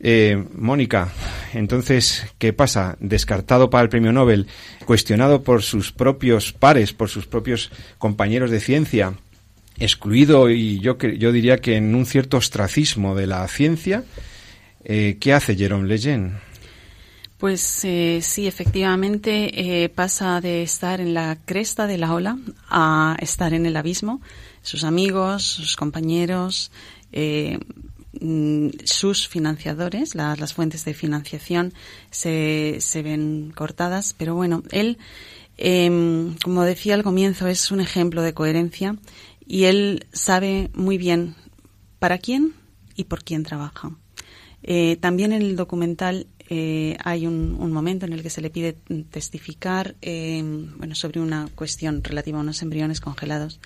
[0.02, 1.12] eh, Mónica,
[1.54, 2.96] entonces, ¿qué pasa?
[3.00, 4.46] Descartado para el premio Nobel,
[4.84, 9.14] cuestionado por sus propios pares, por sus propios compañeros de ciencia,
[9.78, 14.04] excluido y yo, yo diría que en un cierto ostracismo de la ciencia,
[14.84, 16.32] eh, ¿Qué hace Jerome Lejeune?
[17.38, 22.38] Pues eh, sí, efectivamente eh, pasa de estar en la cresta de la ola
[22.68, 24.20] a estar en el abismo.
[24.62, 26.70] Sus amigos, sus compañeros,
[27.12, 27.56] mm,
[28.84, 31.72] sus financiadores, las fuentes de financiación
[32.10, 34.14] se, se ven cortadas.
[34.16, 34.98] Pero bueno, él,
[35.56, 38.96] em, como decía al comienzo, es un ejemplo de coherencia
[39.46, 41.34] y él sabe muy bien
[41.98, 42.54] para quién
[42.96, 43.90] y por quién trabaja.
[44.62, 48.74] Eh, también en el documental eh, hay un, momento en el que se le pide
[49.10, 53.58] testificar em, bueno, sobre una cuestión relativa a unos embriones congelados.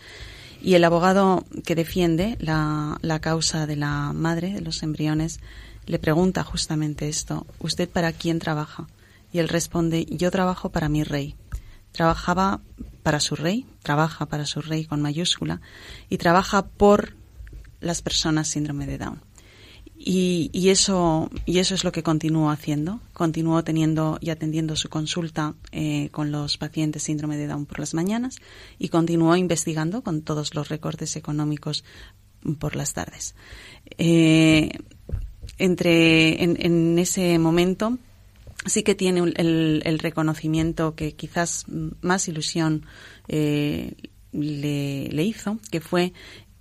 [0.63, 5.41] Y el abogado que defiende la, la causa de la madre de los embriones
[5.87, 8.89] le pregunta justamente esto, ¿usted para quién trabaja?
[9.33, 11.37] Y él responde, yo trabajo para mi rey.
[11.93, 12.61] Trabajaba
[13.03, 15.61] para su rey, trabaja para su rey con mayúscula,
[16.09, 17.15] y trabaja por
[17.81, 19.21] las personas síndrome de Down.
[19.99, 23.01] Y, y, eso, y eso es lo que continuó haciendo.
[23.13, 27.95] Continuó teniendo y atendiendo su consulta eh, con los pacientes síndrome de Down por las
[27.95, 28.37] mañanas
[28.79, 31.83] y continuó investigando con todos los recortes económicos
[32.59, 33.35] por las tardes.
[33.99, 34.71] Eh,
[35.59, 37.99] entre, en, ese momento
[38.67, 41.65] sí que tiene el, el, reconocimiento que quizás
[42.01, 42.85] más ilusión
[43.29, 43.95] eh,
[44.33, 46.13] le, le, hizo, que fue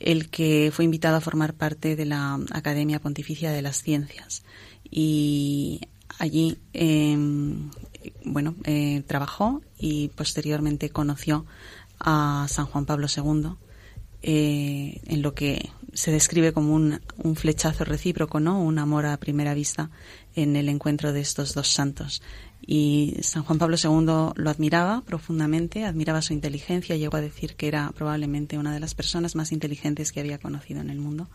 [0.06, 4.44] el que fue invitado a formar parte de la Academia Pontificia de las Ciencias.
[4.90, 5.82] Y
[6.20, 7.72] allí, em,
[8.24, 11.46] bueno, eh, trabajó y posteriormente conoció
[12.00, 13.56] a San Juan Pablo II,
[14.22, 18.62] eh, en lo que se describe como un, un, flechazo recíproco, ¿no?
[18.62, 19.90] Un amor a primera vista
[20.36, 22.22] en el encuentro de estos dos santos.
[22.68, 27.68] Y San Juan Pablo II lo admiraba profundamente, admiraba su inteligencia, llegó a decir que
[27.68, 31.28] era probablemente una de las personas más inteligentes que había conocido en el mundo.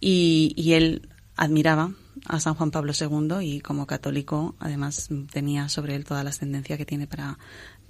[0.00, 1.92] Y, y él admiraba
[2.26, 6.76] a San Juan Pablo II y como católico además tenía sobre él toda la ascendencia
[6.78, 7.38] que tiene para,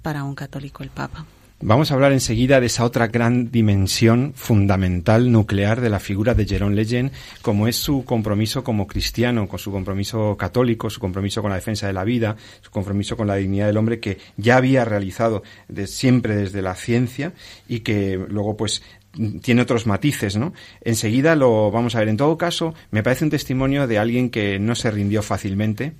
[0.01, 1.25] para un católico el Papa.
[1.59, 6.45] Vamos a hablar enseguida de esa otra gran dimensión fundamental, nuclear de la figura de
[6.45, 11.49] Jerón Leyen, como es su compromiso como cristiano, con su compromiso católico, su compromiso con
[11.49, 14.85] la defensa de la vida, su compromiso con la dignidad del hombre que ya había
[14.85, 17.33] realizado de, siempre desde la ciencia
[17.67, 18.83] y que luego pues
[19.41, 20.53] tiene otros matices, ¿no?
[20.81, 22.09] Enseguida lo vamos a ver.
[22.09, 25.93] En todo caso, me parece un testimonio de alguien que no se rindió fácilmente,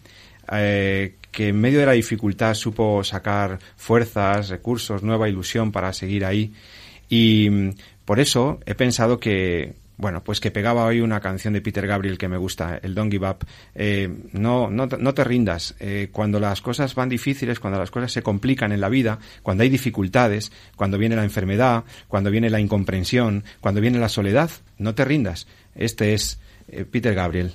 [0.51, 6.25] eh, que en medio de la dificultad supo sacar fuerzas, recursos, nueva ilusión para seguir
[6.25, 6.53] ahí.
[7.10, 7.69] Y mm,
[8.05, 12.17] por eso he pensado que, bueno, pues que pegaba hoy una canción de Peter Gabriel
[12.17, 13.45] que me gusta, el Don't Give Up.
[13.75, 15.75] Eh, no, no, no, te rindas.
[15.79, 19.63] Eh, cuando las cosas van difíciles, cuando las cosas se complican en la vida, cuando
[19.63, 24.95] hay dificultades, cuando viene la enfermedad, cuando viene la incomprensión, cuando viene la soledad, no
[24.95, 25.47] te rindas.
[25.75, 26.39] Este es
[26.91, 27.53] Peter Gabriel.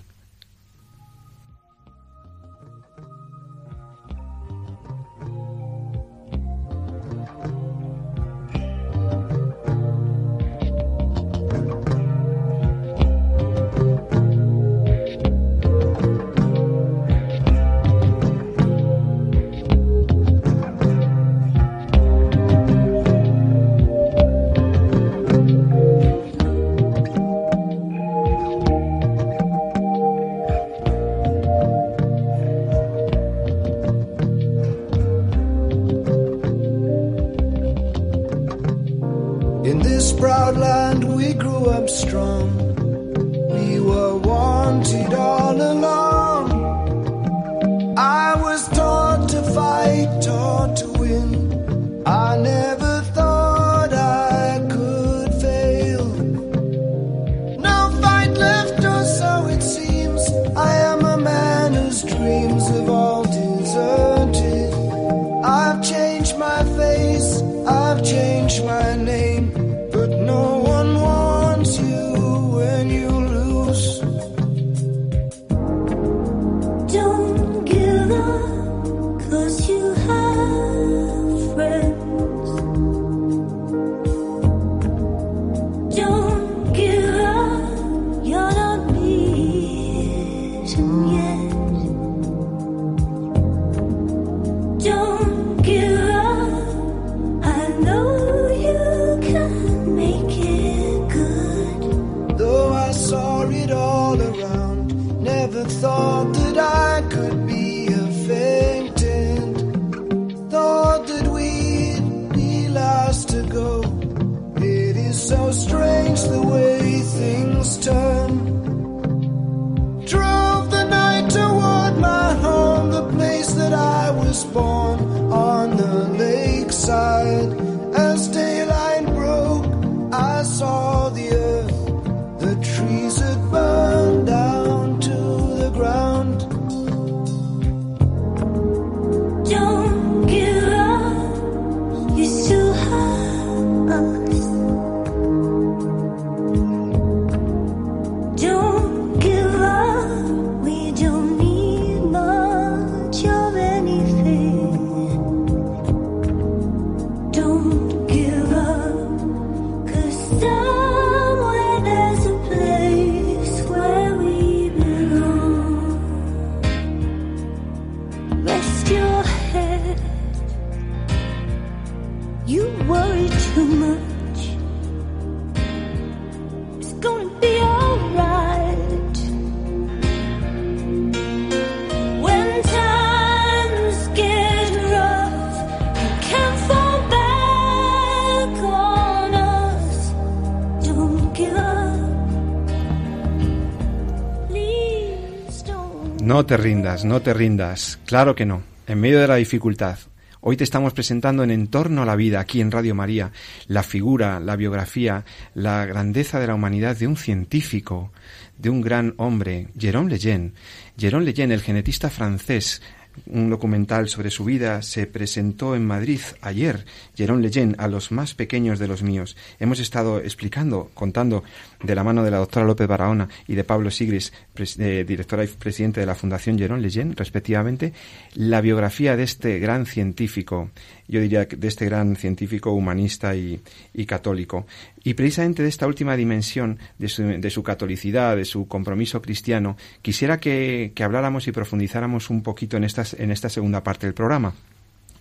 [196.42, 198.00] No te rindas, no te rindas.
[198.04, 198.64] Claro que no.
[198.88, 199.96] En medio de la dificultad.
[200.40, 203.30] Hoy te estamos presentando en Entorno a la Vida, aquí en Radio María,
[203.68, 205.24] la figura, la biografía,
[205.54, 208.10] la grandeza de la humanidad de un científico,
[208.58, 210.54] de un gran hombre, Jérôme Lejeune.
[210.98, 212.82] Jérôme Lejeune, el genetista francés,
[213.26, 216.84] un documental sobre su vida se presentó en Madrid ayer,
[217.16, 219.36] Jérôme Lejeune, a los más pequeños de los míos.
[219.60, 221.44] Hemos estado explicando, contando
[221.82, 224.32] de la mano de la doctora López Barahona y de Pablo Sigris,
[224.78, 227.92] eh, directora y presidente de la Fundación Jérôme Lejeune, respectivamente,
[228.34, 230.70] la biografía de este gran científico,
[231.08, 233.60] yo diría de este gran científico humanista y,
[234.06, 234.66] católico.
[235.04, 239.76] Y precisamente de esta última dimensión de su, de su catolicidad, de su compromiso cristiano,
[240.02, 244.14] quisiera que, que habláramos y profundizáramos un poquito en, estas, en esta segunda parte del
[244.14, 244.54] programa.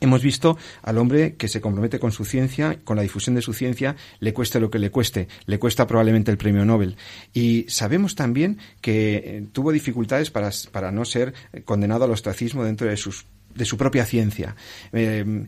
[0.01, 3.53] Hemos visto al hombre que se compromete con su ciencia, con la difusión de su
[3.53, 6.97] ciencia, le cueste lo que le cueste, le cuesta probablemente el premio Nobel.
[7.33, 12.63] Y sabemos también que eh, tuvo dificultades para, para no ser eh, condenado al ostracismo
[12.63, 14.55] dentro de, sus, de su propia ciencia.
[14.91, 15.45] Eh,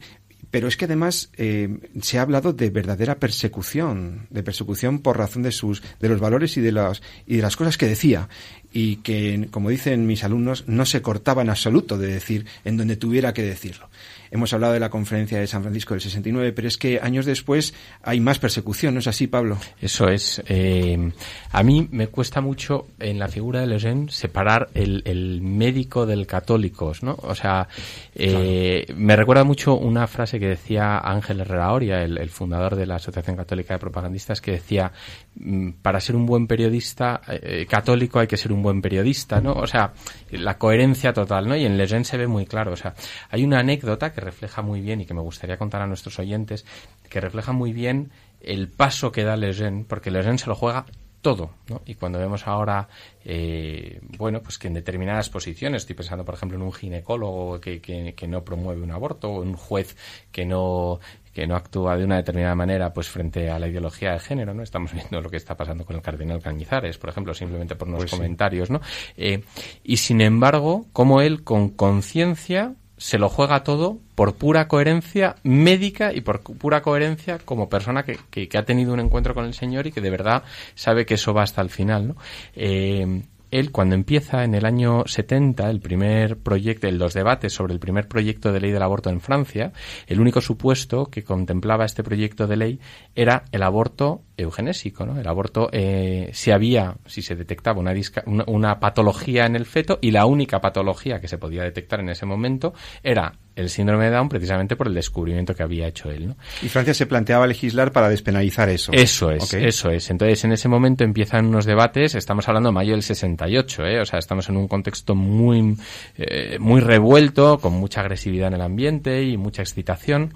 [0.53, 5.41] pero es que además eh, se ha hablado de verdadera persecución, de persecución por razón
[5.41, 8.29] de sus, de los valores y de las y de las cosas que decía
[8.73, 12.97] y que, como dicen mis alumnos, no se cortaba en absoluto de decir en donde
[12.97, 13.89] tuviera que decirlo.
[14.33, 17.75] Hemos hablado de la conferencia de San Francisco del 69, pero es que años después
[18.01, 19.59] hay más persecución, ¿no es así, Pablo?
[19.79, 20.41] Eso es.
[20.47, 21.11] Eh,
[21.51, 26.25] a mí me cuesta mucho en la figura de Lejeune separar el, el médico del
[26.25, 27.15] católico, ¿no?
[27.21, 27.67] O sea,
[28.15, 32.87] eh, me recuerda mucho una frase que decía Ángel Herrera Oria, el, el fundador de
[32.87, 34.91] la Asociación Católica de Propagandistas, que decía,
[35.35, 39.53] mm, para ser un buen periodista eh, católico hay que ser un buen periodista, ¿no?
[39.53, 39.93] O sea,
[40.31, 41.55] la coherencia total, ¿no?
[41.55, 42.73] Y en Lejeune se ve muy claro.
[42.73, 42.95] O sea,
[43.29, 46.65] hay una anécdota que refleja muy bien y que me gustaría contar a nuestros oyentes,
[47.09, 50.85] que refleja muy bien el paso que da Lejeune, porque Lejeune se lo juega
[51.23, 51.81] todo, ¿no?
[51.85, 52.89] Y cuando vemos ahora,
[53.23, 57.79] eh, bueno, pues que en determinadas posiciones, estoy pensando, por ejemplo, en un ginecólogo que,
[57.79, 59.95] que, que no promueve un aborto, o un juez
[60.31, 60.99] que no
[61.33, 64.61] que no actúa de una determinada manera pues frente a la ideología de género, ¿no?
[64.63, 68.01] Estamos viendo lo que está pasando con el cardenal Cañizares, por ejemplo, simplemente por unos
[68.01, 68.17] Pues sí.
[68.17, 68.81] comentarios, ¿no?
[69.17, 69.43] Eh,
[69.83, 76.13] y sin embargo, como él con conciencia se lo juega todo por pura coherencia médica
[76.13, 79.53] y por pura coherencia como persona que, que- que ha tenido un encuentro con el
[79.55, 80.43] Señor y que de verdad
[80.75, 82.15] sabe que eso va hasta el final, ¿no?
[82.55, 83.23] Eh,
[83.59, 88.07] él cuando empieza en el año 70 el primer proyecto, los debates sobre el primer
[88.07, 89.71] proyecto de ley del aborto en Francia,
[90.07, 92.79] el único supuesto que contemplaba este proyecto de ley
[93.15, 95.19] era el aborto eugenésico, ¿no?
[95.19, 99.65] El aborto eh, si había, si se detectaba una, disca- una, una patología en el
[99.65, 104.05] feto y la única patología que se podía detectar en ese momento era el síndrome
[104.05, 106.35] de Down precisamente por el descubrimiento que había hecho él, ¿no?
[106.61, 108.91] Y Francia se planteaba legislar para despenalizar eso.
[108.91, 110.09] Eso es, eso es.
[110.09, 114.01] Entonces, en ese momento empiezan unos debates, estamos hablando de mayo del 68, ¿eh?
[114.01, 115.77] o sea, estamos en un contexto muy,
[116.17, 120.35] eh, muy revuelto, con mucha agresividad en el ambiente y mucha excitación.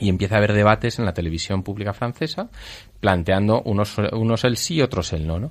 [0.00, 2.50] Y empieza a haber debates en la televisión pública francesa
[3.04, 5.50] planteando unos, unos el sí, otros el no, ¿no?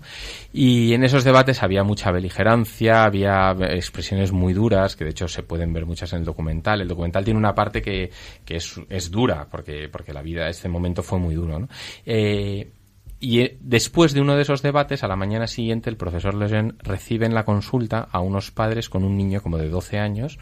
[0.51, 5.43] Y en esos debates había mucha beligerancia, había expresiones muy duras, que de hecho se
[5.43, 6.81] pueden ver muchas en el documental.
[6.81, 8.09] El documental tiene una parte que,
[8.43, 11.67] que es, es dura, porque, porque la vida, este momento fue muy duro, ¿no?
[12.07, 12.71] Eh,
[13.19, 16.73] y eh, después de uno de esos debates, a la mañana siguiente, el profesor Lejeune
[16.79, 20.39] recibe en la consulta a unos padres con un niño como de 12 años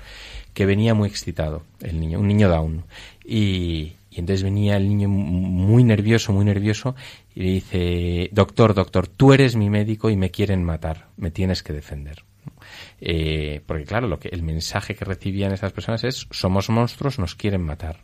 [0.53, 2.85] que venía muy excitado, el niño, un niño Down.
[3.25, 6.95] Y, Y entonces venía el niño muy nervioso, muy nervioso,
[7.33, 11.63] y le dice, doctor, doctor, tú eres mi médico y me quieren matar, me tienes
[11.63, 12.25] que defender.
[12.99, 17.35] Eh, porque claro, lo que el mensaje que recibían estas personas es somos monstruos, nos
[17.35, 18.01] quieren matar.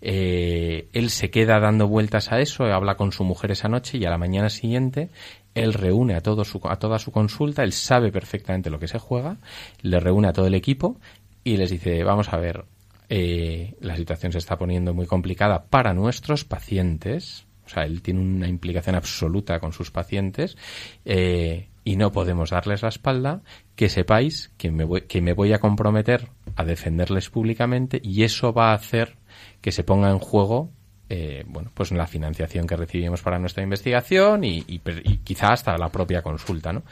[0.00, 4.04] Eh, él se queda dando vueltas a eso, habla con su mujer esa noche y
[4.04, 5.10] a la mañana siguiente
[5.54, 8.98] él reúne a, todo su, a toda su consulta, él sabe perfectamente lo que se
[8.98, 9.38] juega,
[9.82, 10.98] le reúne a todo el equipo
[11.44, 12.64] y les dice, vamos a ver,
[13.08, 18.20] eh, la situación se está poniendo muy complicada para nuestros pacientes, o sea, él tiene
[18.20, 20.56] una implicación absoluta con sus pacientes
[21.04, 23.42] eh, y no podemos darles la espalda.
[23.74, 28.52] Que sepáis que me, voy, que me voy a comprometer a defenderles públicamente y eso
[28.52, 29.16] va a hacer
[29.60, 30.70] que se ponga en juego
[31.10, 34.78] eh, bueno, pues la financiación que recibimos para nuestra investigación y, y,
[35.22, 36.82] quizá hasta la propia consulta, ¿no?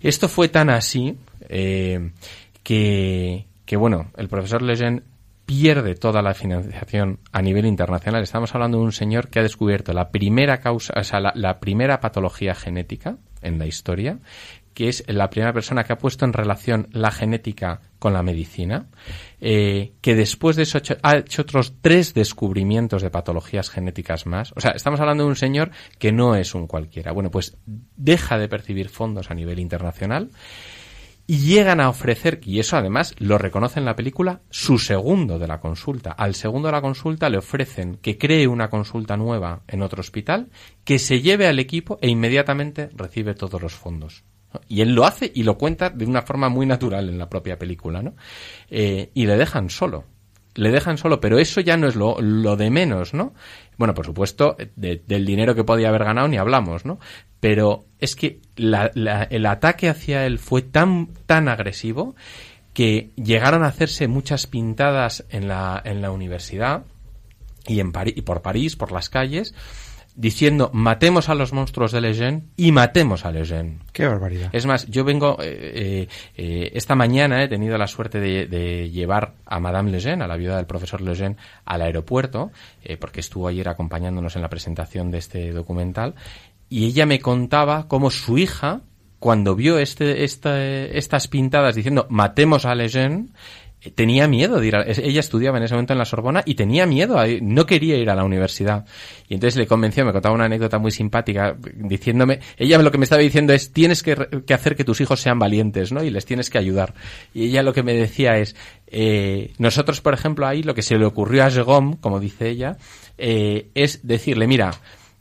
[0.00, 5.02] Esto fue tan así que, que, bueno, el profesor Lejeune
[5.50, 8.22] pierde toda la financiación a nivel internacional.
[8.22, 11.98] Estamos hablando de un señor que ha descubierto la primera causa, o sea, la, primera
[11.98, 14.20] patología genética en la historia,
[14.74, 18.86] que es la primera persona que ha puesto en relación la genética con la medicina,
[19.40, 24.52] eh, que después de eso ha ha hecho, otros tres descubrimientos de patologías genéticas más.
[24.54, 27.10] O sea, estamos hablando de un señor que no es un cualquiera.
[27.10, 30.30] Bueno, pues deja de percibir fondos a nivel internacional
[31.30, 35.46] y llegan a ofrecer, y eso además lo reconoce en la película, su segundo de
[35.46, 36.10] la consulta.
[36.10, 40.48] Al segundo de la consulta le ofrecen que cree una consulta nueva en otro hospital,
[40.82, 44.24] que se lleve al equipo e inmediatamente recibe todos los fondos.
[44.66, 47.56] Y él lo hace y lo cuenta de una forma muy natural en la propia
[47.56, 48.16] película, ¿no?
[48.68, 50.06] Eh, y le dejan solo.
[50.60, 53.32] Le dejan solo, pero eso ya no es lo, lo de menos, ¿no?
[53.78, 56.98] Bueno, por supuesto, de, del dinero que podía haber ganado ni hablamos, ¿no?
[57.40, 62.14] Pero es que la, la, el ataque hacia él fue tan, tan agresivo
[62.74, 66.84] que llegaron a hacerse muchas pintadas en la, en la universidad
[67.66, 69.54] y, en París, y por París, por las calles,
[70.16, 73.78] diciendo matemos a los monstruos de Lejeune y matemos a Lejeune.
[73.92, 74.50] Qué barbaridad.
[74.52, 79.34] Es más, yo vengo, eh, eh, esta mañana he tenido la suerte de, de, llevar
[79.46, 82.50] a Madame Lejeune, a la viuda del profesor Lejeune, al aeropuerto,
[82.82, 86.14] eh, porque estuvo ayer acompañándonos en la presentación de este documental,
[86.68, 88.82] y ella me contaba cómo su hija,
[89.18, 93.28] cuando vio este, este, estas pintadas diciendo matemos a Lejeune,
[93.94, 96.86] tenía miedo de ir a, ella estudiaba en ese momento en la Sorbona y tenía
[96.86, 98.84] miedo a, no quería ir a la universidad.
[99.28, 103.04] Y entonces le convenció me contaba una anécdota muy simpática diciéndome ella lo que me
[103.04, 104.16] estaba diciendo es tienes que,
[104.46, 106.94] que hacer que tus hijos sean valientes no y les tienes que ayudar
[107.34, 108.56] y ella lo que me decía es
[108.86, 112.76] eh, nosotros por ejemplo ahí lo que se le ocurrió a Jérôme como dice ella
[113.18, 114.72] eh, es decirle mira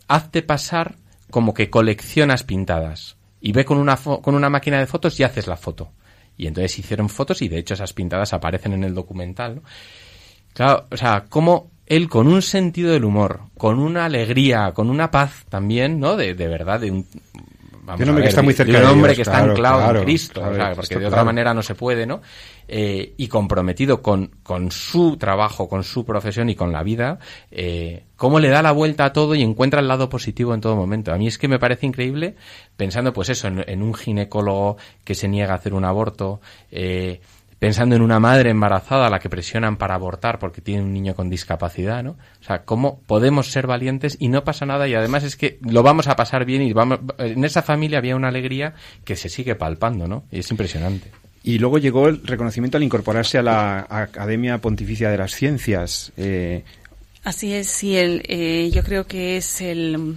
[0.08, 0.96] hazte pasar
[1.30, 5.48] como que coleccionas pintadas y ve con una con una máquina de fotos y haces
[5.48, 5.92] la foto
[6.40, 9.58] y entonces hicieron fotos y de hecho esas pintadas aparecen en el documental.
[9.58, 9.62] ¿no?
[10.54, 15.12] Claro, o sea, como él con un sentido del humor, con una alegría, con una
[15.12, 16.16] paz también, ¿no?
[16.16, 17.06] De, de verdad, de un...
[17.84, 19.52] Vamos un hombre ver, que está muy cerca de, un hombre Dios, que claro, está
[19.52, 22.22] anclado claro, en Cristo, claro, o sea, porque de otra manera no se puede, ¿no?
[22.72, 27.18] Eh, y comprometido con, con su trabajo, con su profesión y con la vida,
[27.50, 30.76] eh, cómo le da la vuelta a todo y encuentra el lado positivo en todo
[30.76, 31.12] momento.
[31.12, 32.36] A mí es que me parece increíble
[32.78, 37.22] pensando, pues eso, en, un ginecólogo que se niega a hacer un aborto, eh,
[37.58, 41.16] pensando en una madre embarazada a la que presionan para abortar porque tiene un niño
[41.16, 42.12] con discapacidad, ¿no?
[42.12, 45.82] O sea, cómo podemos ser valientes y no pasa nada y además es que lo
[45.82, 49.56] vamos a pasar bien y vamos en esa familia había una alegría que se sigue
[49.56, 50.26] palpando, ¿no?
[50.30, 51.10] Y es impresionante.
[51.44, 56.12] Y luego llegó el reconocimiento al incorporarse a la Academia Pontificia de las Ciencias.
[56.18, 56.64] Eh,
[57.24, 60.16] Así es, sí, el, eh, yo creo que es el,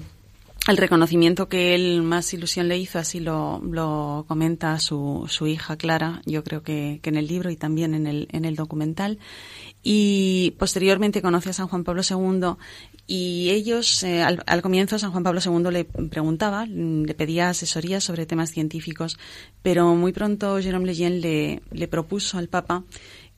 [0.69, 5.77] el reconocimiento que él más ilusión le hizo, así lo, lo comenta su, su hija
[5.77, 9.19] Clara, yo creo que, que en el libro y también en el, en el documental.
[9.83, 12.57] Y posteriormente conoce a San Juan Pablo II
[13.07, 18.01] y ellos, eh, al, al, comienzo, San Juan Pablo II le preguntaba, le pedía asesoría
[18.01, 19.19] sobre temas científicos,
[19.63, 22.85] pero muy pronto Jérôme Lejeune le, le propuso al Papa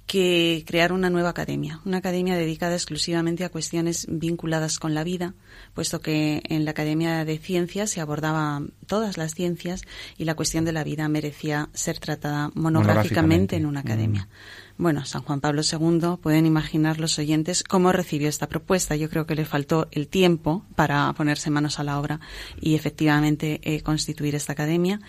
[0.06, 5.34] que crear una nueva academia, una academia dedicada exclusivamente a cuestiones vinculadas con la vida,
[5.72, 9.82] puesto que en la Academia de Ciencias se abordaba todas las ciencias
[10.18, 14.28] y la cuestión de la vida merecía ser tratada monográficamente, en una academia.
[14.28, 14.82] Mm.
[14.82, 18.96] Bueno, San Juan Pablo II, pueden imaginar los oyentes cómo recibió esta propuesta.
[18.96, 22.20] Yo creo que le faltó el tiempo para ponerse manos a la obra
[22.60, 25.00] y efectivamente eh, constituir esta academia,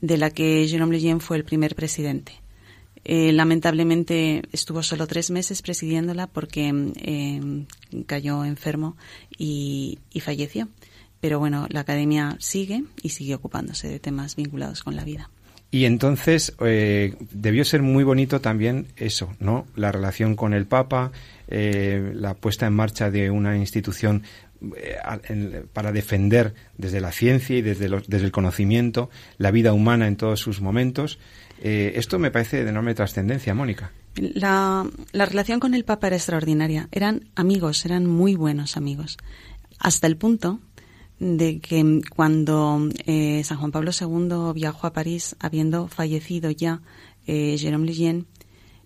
[0.00, 2.43] de la que Jérôme Lejeune fue el primer presidente.
[3.04, 7.64] Eh, lamentablemente estuvo solo tres meses presidiéndola porque eh,
[8.06, 8.96] cayó enfermo
[9.36, 10.68] y, falleció.
[11.20, 15.30] Pero bueno, la academia sigue y sigue ocupándose de temas vinculados con la vida.
[15.70, 19.66] Y entonces eh, debió ser muy bonito también eso, ¿no?
[19.74, 21.12] La relación con el Papa,
[21.48, 24.22] la puesta en marcha de una institución
[25.28, 30.16] en- para defender desde la ciencia y desde, desde el conocimiento la vida humana en
[30.16, 31.18] todos sus momentos.
[31.62, 33.92] Eh, esto me parece de enorme trascendencia, Mónica.
[34.16, 36.88] La, la relación con el Papa era extraordinaria.
[36.92, 39.18] Eran amigos, eran muy buenos amigos.
[39.78, 40.60] Hasta el punto
[41.18, 46.82] de que cuando eh, San Juan Pablo II viajó a París, habiendo fallecido ya
[47.26, 48.24] eh, Jérôme Lejeune,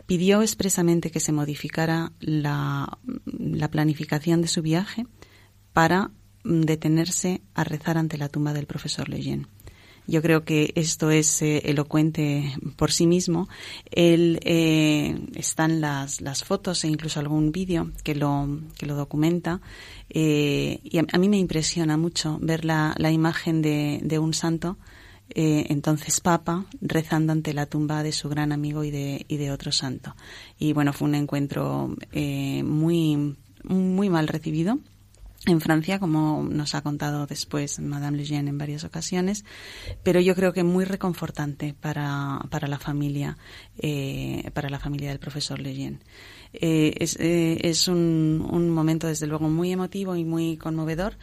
[0.07, 5.07] pidió expresamente que se modificara la, la planificación de su viaje
[5.73, 6.11] para
[6.45, 9.47] mm, detenerse a rezar ante la tumba del profesor Lejeune.
[10.09, 13.47] Yo creo que esto es eh, elocuente por sí mismo.
[13.91, 18.49] Él, eh, están las, las fotos e incluso algún vídeo que lo,
[18.79, 19.61] que lo documenta.
[20.09, 24.33] Eh, y a, a mí me impresiona mucho ver la, la imagen de, de un
[24.33, 24.79] santo,
[25.35, 29.51] eh, entonces Papa, rezando ante la tumba de su gran amigo y de, y de
[29.51, 30.17] otro santo.
[30.59, 34.79] Y bueno, fue un encuentro eh, muy, muy mal recibido
[35.47, 39.45] en Francia, como nos ha contado después Madame Lejeune en varias ocasiones,
[40.03, 43.39] pero yo creo que muy reconfortante para, para la familia,
[43.79, 46.01] eh, para la familia del profesor Lejeune.
[46.53, 51.15] Eh, es eh, es un, un momento, desde luego, muy emotivo y muy conmovedor.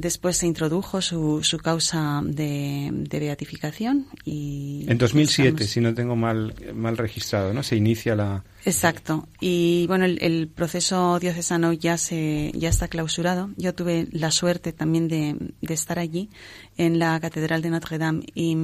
[0.00, 5.92] Después se introdujo su, su causa de, de beatificación y En 2007, estamos- si no
[5.92, 7.64] tengo mal, mal registrado, ¿no?
[7.64, 8.44] Se inicia la...
[8.64, 9.26] Exacto.
[9.40, 13.50] Y bueno, el, el proceso diocesano ya se ya está clausurado.
[13.56, 16.30] Yo tuve la suerte también de, de estar allí
[16.76, 18.56] en la Catedral de Notre Dame y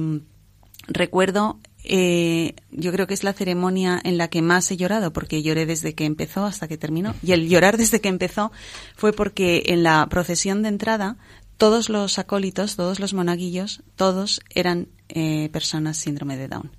[0.87, 5.41] recuerdo, eh, yo creo que es la ceremonia en la que más he llorado porque
[5.41, 7.15] lloré desde que empezó hasta que terminó.
[7.23, 8.51] Y el llorar desde que empezó
[8.95, 11.17] fue porque en la procesión de entrada
[11.57, 16.71] todos los acólitos, todos los monaguillos, todos eran eh, personas síndrome de Down.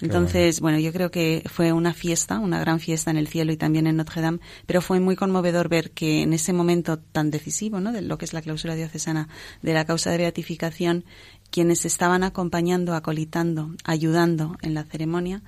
[0.00, 0.78] Entonces, bueno.
[0.78, 3.96] yo creo que fue una fiesta, una gran fiesta en el cielo y también en
[3.96, 7.92] Notre Dame, pero fue muy conmovedor ver que en ese momento tan decisivo, ¿no?
[7.92, 9.28] De lo que es la clausura diocesana
[9.62, 11.04] de la causa de beatificación,
[11.54, 15.40] quienes estaban acompañando, acolitando, ayudando en la ceremonia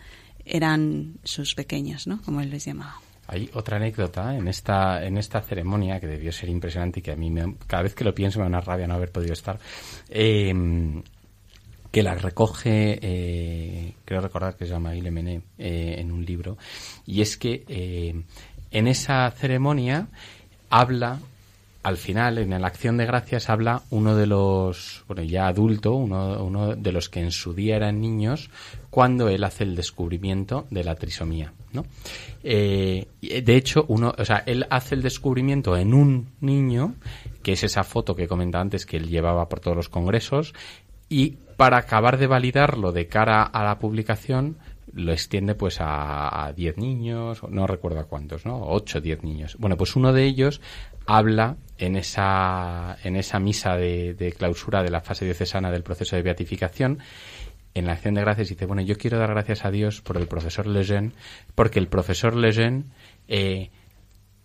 [0.44, 2.22] eran sus pequeños, ¿no?
[2.22, 2.94] Como él les llamaba.
[3.26, 7.16] Hay otra anécdota en esta, en esta ceremonia que debió ser impresionante y que a
[7.16, 9.58] mí me- cada vez que lo pienso me da una rabia no haber podido estar.
[10.08, 11.02] eh,
[11.90, 16.56] que la recoge, eh, creo recordar que se llama Ile Mené, eh, en un libro,
[17.06, 18.22] y es que eh,
[18.70, 20.06] en esa ceremonia
[20.68, 21.18] habla,
[21.86, 26.42] al final, en la acción de gracias, habla uno de los, bueno, ya adulto, uno,
[26.42, 28.50] uno de los que en su día eran niños,
[28.90, 31.86] cuando él hace el descubrimiento de la trisomía, ¿no?
[32.42, 36.96] Eh, de hecho, uno, o sea, él hace el descubrimiento en un niño,
[37.44, 40.54] que es esa foto que comentaba antes que él llevaba por todos los congresos,
[41.08, 44.58] y para acabar de validarlo de cara a la publicación,
[44.92, 48.60] lo extiende pues a, a 10 niños, no recuerdo a cuántos, ¿no?
[48.60, 49.56] 8 o 10 niños.
[49.60, 50.60] Bueno, pues uno de ellos
[51.06, 56.16] habla en esa, en esa misa de, de clausura de la fase diocesana del proceso
[56.16, 57.00] de beatificación,
[57.76, 60.26] en la acción de gracias dice, bueno, yo quiero dar gracias a Dios por el
[60.26, 61.12] profesor Lejeune,
[61.54, 62.84] porque el profesor Lejeune
[63.28, 63.70] eh,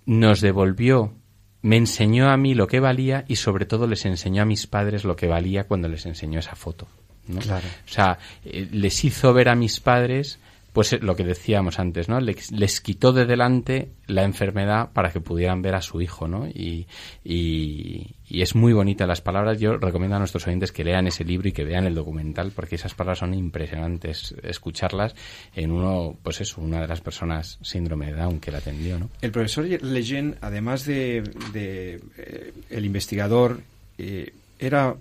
[0.05, 1.13] nos devolvió,
[1.61, 5.05] me enseñó a mí lo que valía y sobre todo les enseñó a mis padres
[5.05, 6.89] lo que valía cuando les enseñó esa foto.
[7.27, 7.39] ¿no?
[7.39, 7.65] Claro.
[7.85, 10.39] O sea, eh, les hizo ver a mis padres,
[10.73, 12.19] pues eh, lo que decíamos antes, ¿no?
[12.19, 16.47] Les, quitó de delante la enfermedad para que pudieran ver a su hijo, ¿no?
[16.47, 16.87] Y,
[17.23, 19.59] y, es muy bonita las palabras.
[19.59, 22.75] Yo recomiendo a nuestros oyentes que lean ese libro y que vean el documental, porque
[22.75, 25.15] esas palabras son impresionantes escucharlas
[25.53, 29.09] en uno, pues eso, una de las personas síndrome de Down que la atendió, ¿no?
[29.21, 33.59] El profesor Lejeune, además de, de, eh, el investigador,
[33.97, 34.95] eh, era,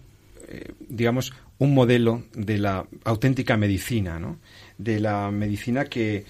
[0.89, 4.39] digamos, un modelo de la auténtica medicina, ¿no?
[4.83, 6.25] De la medicina que, eh,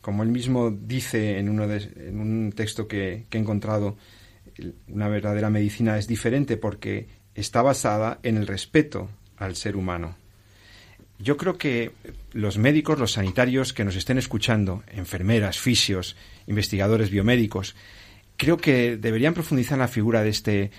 [0.00, 3.96] como él mismo dice en, uno de- en un texto que, que he encontrado,
[4.88, 9.08] una verdadera medicina es diferente porque está basada en el respeto
[9.38, 10.16] al ser humano.
[11.18, 11.92] Yo creo que
[12.32, 16.16] los médicos, los sanitarios que nos estén escuchando, enfermeras, fisios,
[16.46, 17.74] investigadores biomédicos,
[18.36, 20.70] creo que deberían profundizar en la figura de este,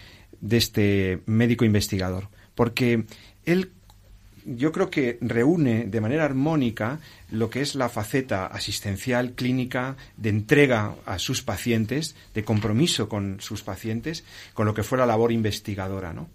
[0.42, 3.06] de este médico investigador, porque
[3.46, 3.72] él
[4.46, 7.00] yo creo que reúne de manera armónica
[7.32, 13.40] lo que es la faceta asistencial, clínica, de entrega a sus pacientes, de compromiso con
[13.40, 14.24] sus pacientes,
[14.54, 16.30] con lo que fue la labor investigadora, ¿no?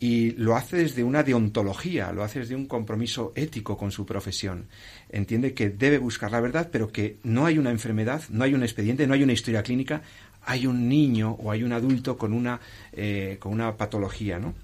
[0.00, 4.68] Y lo hace desde una deontología, lo hace desde un compromiso ético con su profesión.
[5.08, 8.62] Entiende que debe buscar la verdad, pero que no hay una enfermedad, no hay un
[8.62, 10.02] expediente, no hay una historia clínica,
[10.44, 12.60] hay un niño o hay un adulto con una,
[12.92, 14.54] eh, con una patología, ¿no?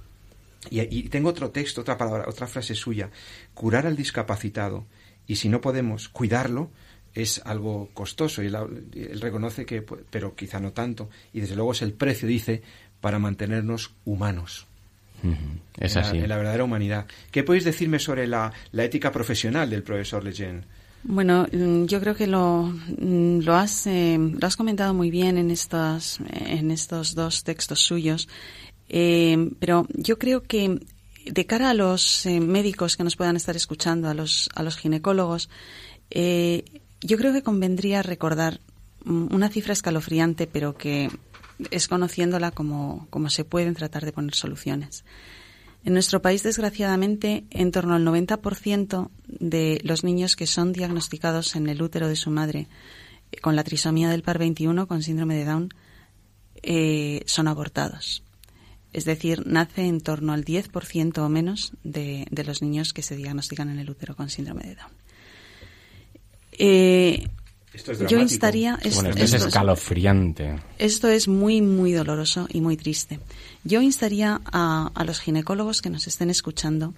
[0.70, 3.10] Y, y tengo otro texto, otra palabra, otra frase suya,
[3.54, 4.86] curar al discapacitado
[5.26, 6.70] y si no podemos cuidarlo
[7.14, 8.56] es algo costoso y él,
[8.94, 12.62] él reconoce que, pues, pero quizá no tanto y desde luego es el precio, dice,
[13.00, 14.66] para mantenernos humanos.
[15.78, 16.18] Es en la- así.
[16.18, 17.06] en la verdadera humanidad.
[17.30, 20.62] ¿Qué podéis decirme sobre la, la ética profesional del profesor Lejeune?
[21.04, 25.38] Bueno, mm, yo creo que lo, mm, lo, has, eh, lo has comentado muy bien
[25.38, 28.28] en estos, en estos dos textos suyos,
[28.88, 30.78] Eh, pero yo creo que
[31.24, 34.76] de cara a los eh, médicos que nos puedan estar escuchando, a los, a los
[34.76, 35.48] ginecólogos,
[36.10, 36.64] eh,
[37.00, 38.60] yo creo que convendría recordar
[39.04, 41.10] mm, una cifra escalofriante, pero que
[41.70, 45.04] es conociéndola como, como se pueden tratar de poner soluciones.
[45.84, 51.68] En nuestro país, desgraciadamente, en torno al 90% de los niños que son diagnosticados en
[51.68, 52.68] el útero de su madre
[53.30, 55.68] eh, con la trisomía del par 21, con síndrome de Down,
[57.26, 58.23] son abortados.
[58.94, 63.16] Es decir, nace en torno al 10% o menos de, de los niños que se
[63.16, 64.90] diagnostican en el útero con síndrome de Down.
[66.52, 67.26] Eh,
[67.72, 68.22] Esto es yo dramático.
[68.22, 68.78] instaría...
[68.82, 70.56] es- Bueno, esto es esto es- escalofriante.
[70.78, 73.20] esto es muy, muy doloroso y muy triste.
[73.64, 76.94] Yo instaría a, a los ginecólogos que nos estén escuchando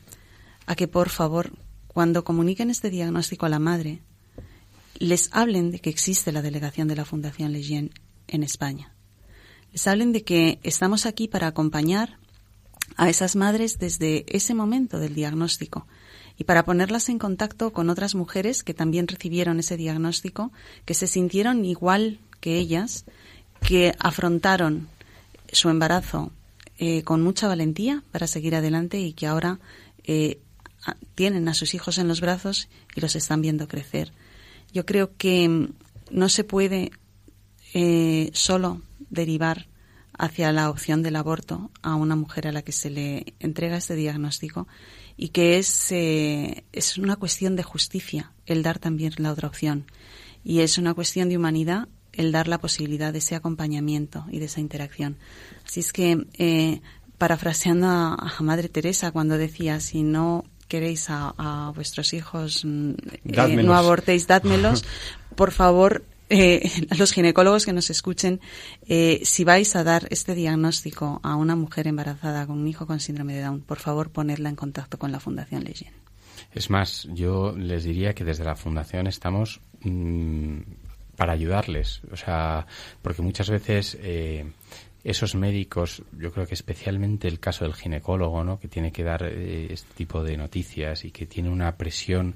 [0.67, 1.53] a que, por favor,
[1.89, 4.01] cuando comuniquen este diagnóstico a la madre,
[4.99, 7.91] les hablen de que existe la delegación de la Fundación Legion
[8.29, 8.93] en España.
[9.77, 12.17] Les hablen de que estamos aquí para acompañar
[12.97, 15.87] a esas madres desde ese momento del diagnóstico
[16.39, 20.51] y para ponerlas en contacto con otras mujeres que también recibieron ese diagnóstico,
[20.87, 23.05] que se sintieron igual que ellas,
[23.61, 24.89] que afrontaron
[25.53, 26.33] su embarazo
[26.79, 29.59] eh, con mucha valentía para seguir adelante y que ahora
[30.05, 30.41] eh,
[31.15, 34.15] tienen a sus hijos en los brazos y los están viendo crecer.
[34.73, 35.69] Yo creo que mm,
[36.13, 36.93] no se puede
[37.75, 38.81] eh, solo
[39.11, 39.69] derivar
[40.19, 43.95] hacia la opción del aborto a una mujer a la que se le entrega este
[43.95, 44.67] diagnóstico
[45.17, 49.87] y que es, eh, es una cuestión de justicia el dar también la otra opción
[50.45, 54.47] y es una cuestión de humanidad el dar la posibilidad de ese acompañamiento y de
[54.47, 55.19] esa interacción.
[55.67, 56.81] Así es que, eh,
[57.19, 62.91] parafraseando a, a Madre Teresa cuando decía, si no queréis a, a vuestros hijos, mm,
[63.25, 64.85] eh, no abortéis, dádmelos,
[65.37, 68.41] por favor, eh, los ginecólogos que nos escuchen,
[68.89, 73.01] eh, si vais a dar este diagnóstico a una mujer embarazada con un hijo con
[73.01, 75.93] síndrome de Down, por favor ponedla en contacto con la Fundación Leyen.
[76.53, 80.61] Es más, yo les diría que desde la Fundación estamos mm,
[81.17, 82.03] para ayudarles.
[82.13, 82.67] O sea,
[83.03, 84.47] porque muchas veces eh,
[85.05, 88.59] esos médicos, yo creo que especialmente el caso del ginecólogo, ¿no?
[88.59, 92.35] que tiene que dar eh, este tipo de noticias y que tiene una presión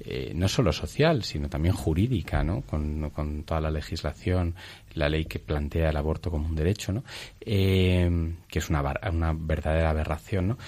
[0.00, 2.62] eh, no solo social, sino también jurídica, ¿no?
[2.62, 4.54] Con, con toda la legislación,
[4.94, 7.04] la ley que plantea el aborto como un derecho, ¿no?
[7.40, 10.58] Eh, que es una, una verdadera aberración, ¿no?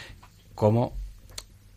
[0.54, 1.03] Cómo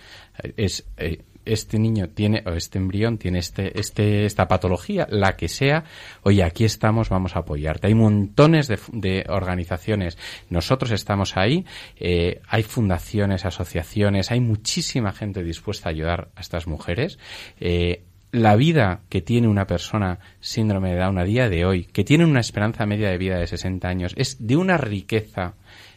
[0.41, 5.35] Eh, Es eh, este niño tiene, o este embrión tiene este, este, esta patología, la
[5.35, 5.85] que sea,
[6.21, 7.87] oye, aquí estamos, vamos a apoyarte.
[7.87, 10.19] Hay montones de, de organizaciones,
[10.51, 11.65] nosotros estamos ahí,
[11.95, 17.17] eh, hay fundaciones, asociaciones, hay muchísima gente dispuesta a ayudar a estas mujeres.
[17.59, 22.03] Eh, la vida que tiene una persona síndrome de Down a día de hoy, que
[22.03, 25.55] tiene una esperanza media de vida de 60 años, es de una riqueza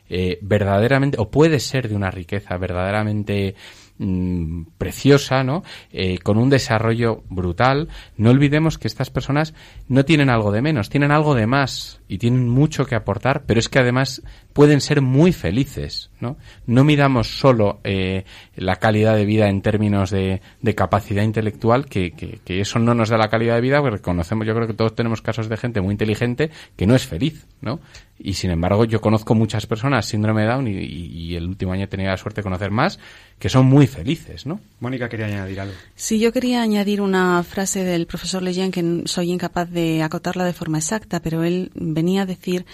[0.08, 3.54] eh, verdaderamente, o puede ser de una riqueza verdaderamente
[3.98, 5.62] mm, preciosa, ¿no?
[5.92, 7.88] Eh, con un desarrollo brutal.
[8.16, 9.54] No olvidemos que estas personas
[9.88, 13.60] no tienen algo de menos, tienen algo de más y tienen mucho que aportar, pero
[13.60, 14.22] es que además
[14.54, 16.38] pueden ser muy felices, ¿no?
[16.66, 18.24] No midamos solo eh,
[18.56, 22.94] la calidad de vida en términos de, de capacidad intelectual, que, que, que eso no
[22.94, 25.56] nos da la calidad de vida, porque conocemos, yo creo que todos tenemos casos de
[25.58, 27.80] gente muy inteligente que no es feliz, ¿no?
[28.18, 31.72] Y sin embargo, yo conozco muchas personas síndrome de Down y, y- y el último
[31.72, 33.00] año he tenido la suerte de conocer más
[33.40, 34.60] que son muy felices, ¿no?
[34.78, 35.74] Mónica quería añadir algo.
[35.96, 40.52] Sí, yo quería añadir una frase del profesor Lejean que soy incapaz de acotarla de
[40.52, 42.64] forma exacta, pero él venía a decir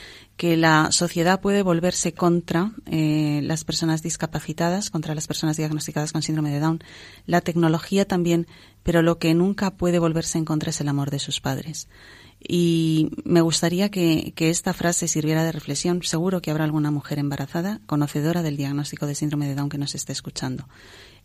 [0.40, 6.22] que la sociedad puede volverse contra eh, las personas discapacitadas, contra las personas diagnosticadas con
[6.22, 6.82] síndrome de Down,
[7.26, 8.46] la tecnología también,
[8.82, 11.88] pero lo que nunca puede volverse en contra es el amor de sus padres.
[12.40, 16.02] Y me gustaría que, que esta frase sirviera de reflexión.
[16.02, 19.94] Seguro que habrá alguna mujer embarazada, conocedora del diagnóstico de síndrome de Down que nos
[19.94, 20.66] esté escuchando.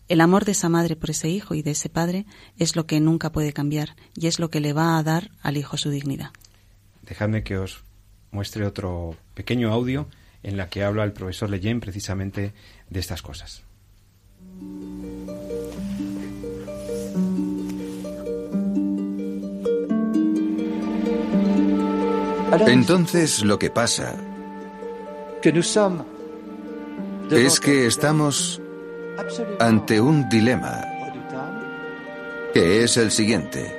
[0.09, 2.25] El amor de esa madre por ese hijo y de ese padre
[2.57, 5.55] es lo que nunca puede cambiar y es lo que le va a dar al
[5.55, 6.31] hijo su dignidad.
[7.03, 7.84] Dejadme que os
[8.35, 10.07] muestre otro pequeño audio
[10.43, 12.53] en la que habla el profesor Leyen precisamente
[12.89, 13.63] de estas cosas.
[22.67, 24.15] Entonces lo que pasa
[27.31, 28.61] es que estamos
[29.59, 30.85] ante un dilema
[32.53, 33.75] que es el siguiente.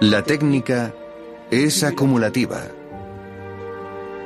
[0.00, 0.94] La técnica
[1.50, 2.62] es acumulativa.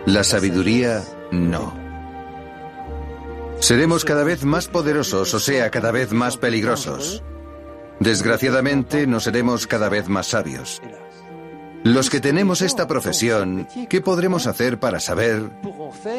[0.07, 1.75] La sabiduría no.
[3.61, 7.23] Seremos cada vez más poderosos, o sea, cada vez más peligrosos.
[8.01, 10.81] Desgraciadamente, no seremos cada vez más sabios.
[11.85, 15.51] Los que tenemos esta profesión, ¿qué podremos hacer para saber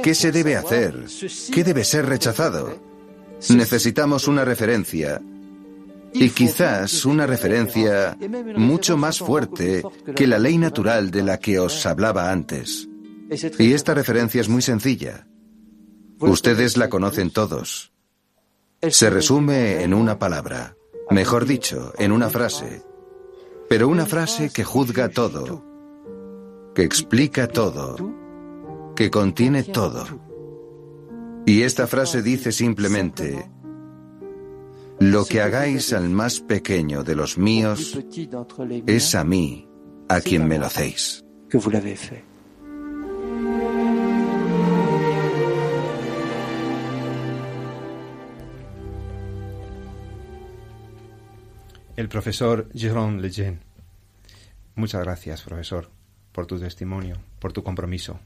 [0.03, 1.05] qué se debe hacer?
[1.51, 2.77] ¿Qué debe ser rechazado?
[3.49, 5.21] Necesitamos una referencia.
[6.13, 8.17] Y quizás una referencia
[8.55, 9.83] mucho más fuerte
[10.15, 12.90] que la ley natural de la que os hablaba antes.
[13.59, 15.27] Y esta referencia es muy sencilla.
[16.19, 17.93] Ustedes la conocen todos.
[18.81, 20.75] Se resume en una palabra.
[21.09, 22.83] Mejor dicho, en una frase.
[23.69, 25.63] Pero una frase que juzga todo,
[26.75, 27.95] que explica todo,
[28.95, 30.05] que contiene todo.
[31.45, 33.49] Y esta frase dice simplemente,
[34.99, 37.97] lo que hagáis al más pequeño de los míos
[38.85, 39.67] es a mí
[40.09, 41.23] a quien me lo hacéis.
[52.01, 53.59] El profesor Jérôme Lejeune.
[54.73, 55.91] Muchas gracias, profesor,
[56.31, 58.19] por tu testimonio, por tu compromiso.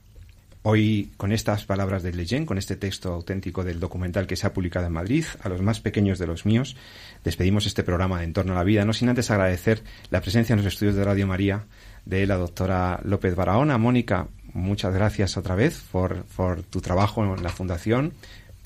[0.62, 4.54] Hoy, con estas palabras de Lejeune, con este texto auténtico del documental que se ha
[4.54, 6.74] publicado en Madrid, a los más pequeños de los míos,
[7.22, 10.64] despedimos este programa de Entorno a la Vida, no sin antes agradecer la presencia en
[10.64, 11.66] los estudios de Radio María
[12.06, 13.76] de la doctora López Barahona.
[13.76, 18.14] Mónica, muchas gracias otra vez por, por tu trabajo en la Fundación,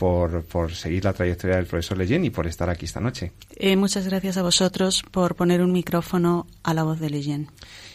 [0.00, 3.32] por, por seguir la trayectoria del profesor Lejeune y por estar aquí esta noche.
[3.54, 7.48] Eh, muchas gracias a vosotros por poner un micrófono a la voz de Leyen.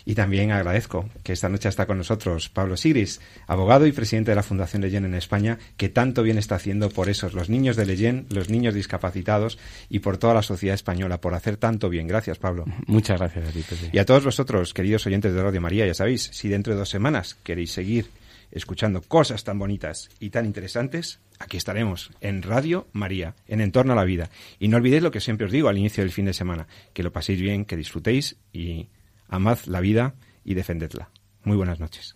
[0.05, 4.35] Y también agradezco que esta noche está con nosotros Pablo Sigris, abogado y presidente de
[4.35, 7.87] la Fundación Leyen en España, que tanto bien está haciendo por esos, los niños de
[7.87, 9.57] Leyen, los niños discapacitados
[9.89, 12.05] y por toda la sociedad española, por hacer tanto bien.
[12.07, 12.65] Gracias, Pablo.
[12.85, 13.89] Muchas gracias a ti, Pepe.
[13.91, 16.89] Y a todos vosotros, queridos oyentes de Radio María, ya sabéis, si dentro de dos
[16.89, 18.05] semanas queréis seguir
[18.51, 23.95] escuchando cosas tan bonitas y tan interesantes, aquí estaremos en Radio María, en Entorno a
[23.95, 24.29] la Vida.
[24.59, 27.03] Y no olvidéis lo que siempre os digo al inicio del fin de semana, que
[27.03, 28.89] lo paséis bien, que disfrutéis y
[29.27, 31.09] amad la vida y defendedla.
[31.43, 32.15] Muy buenas noches.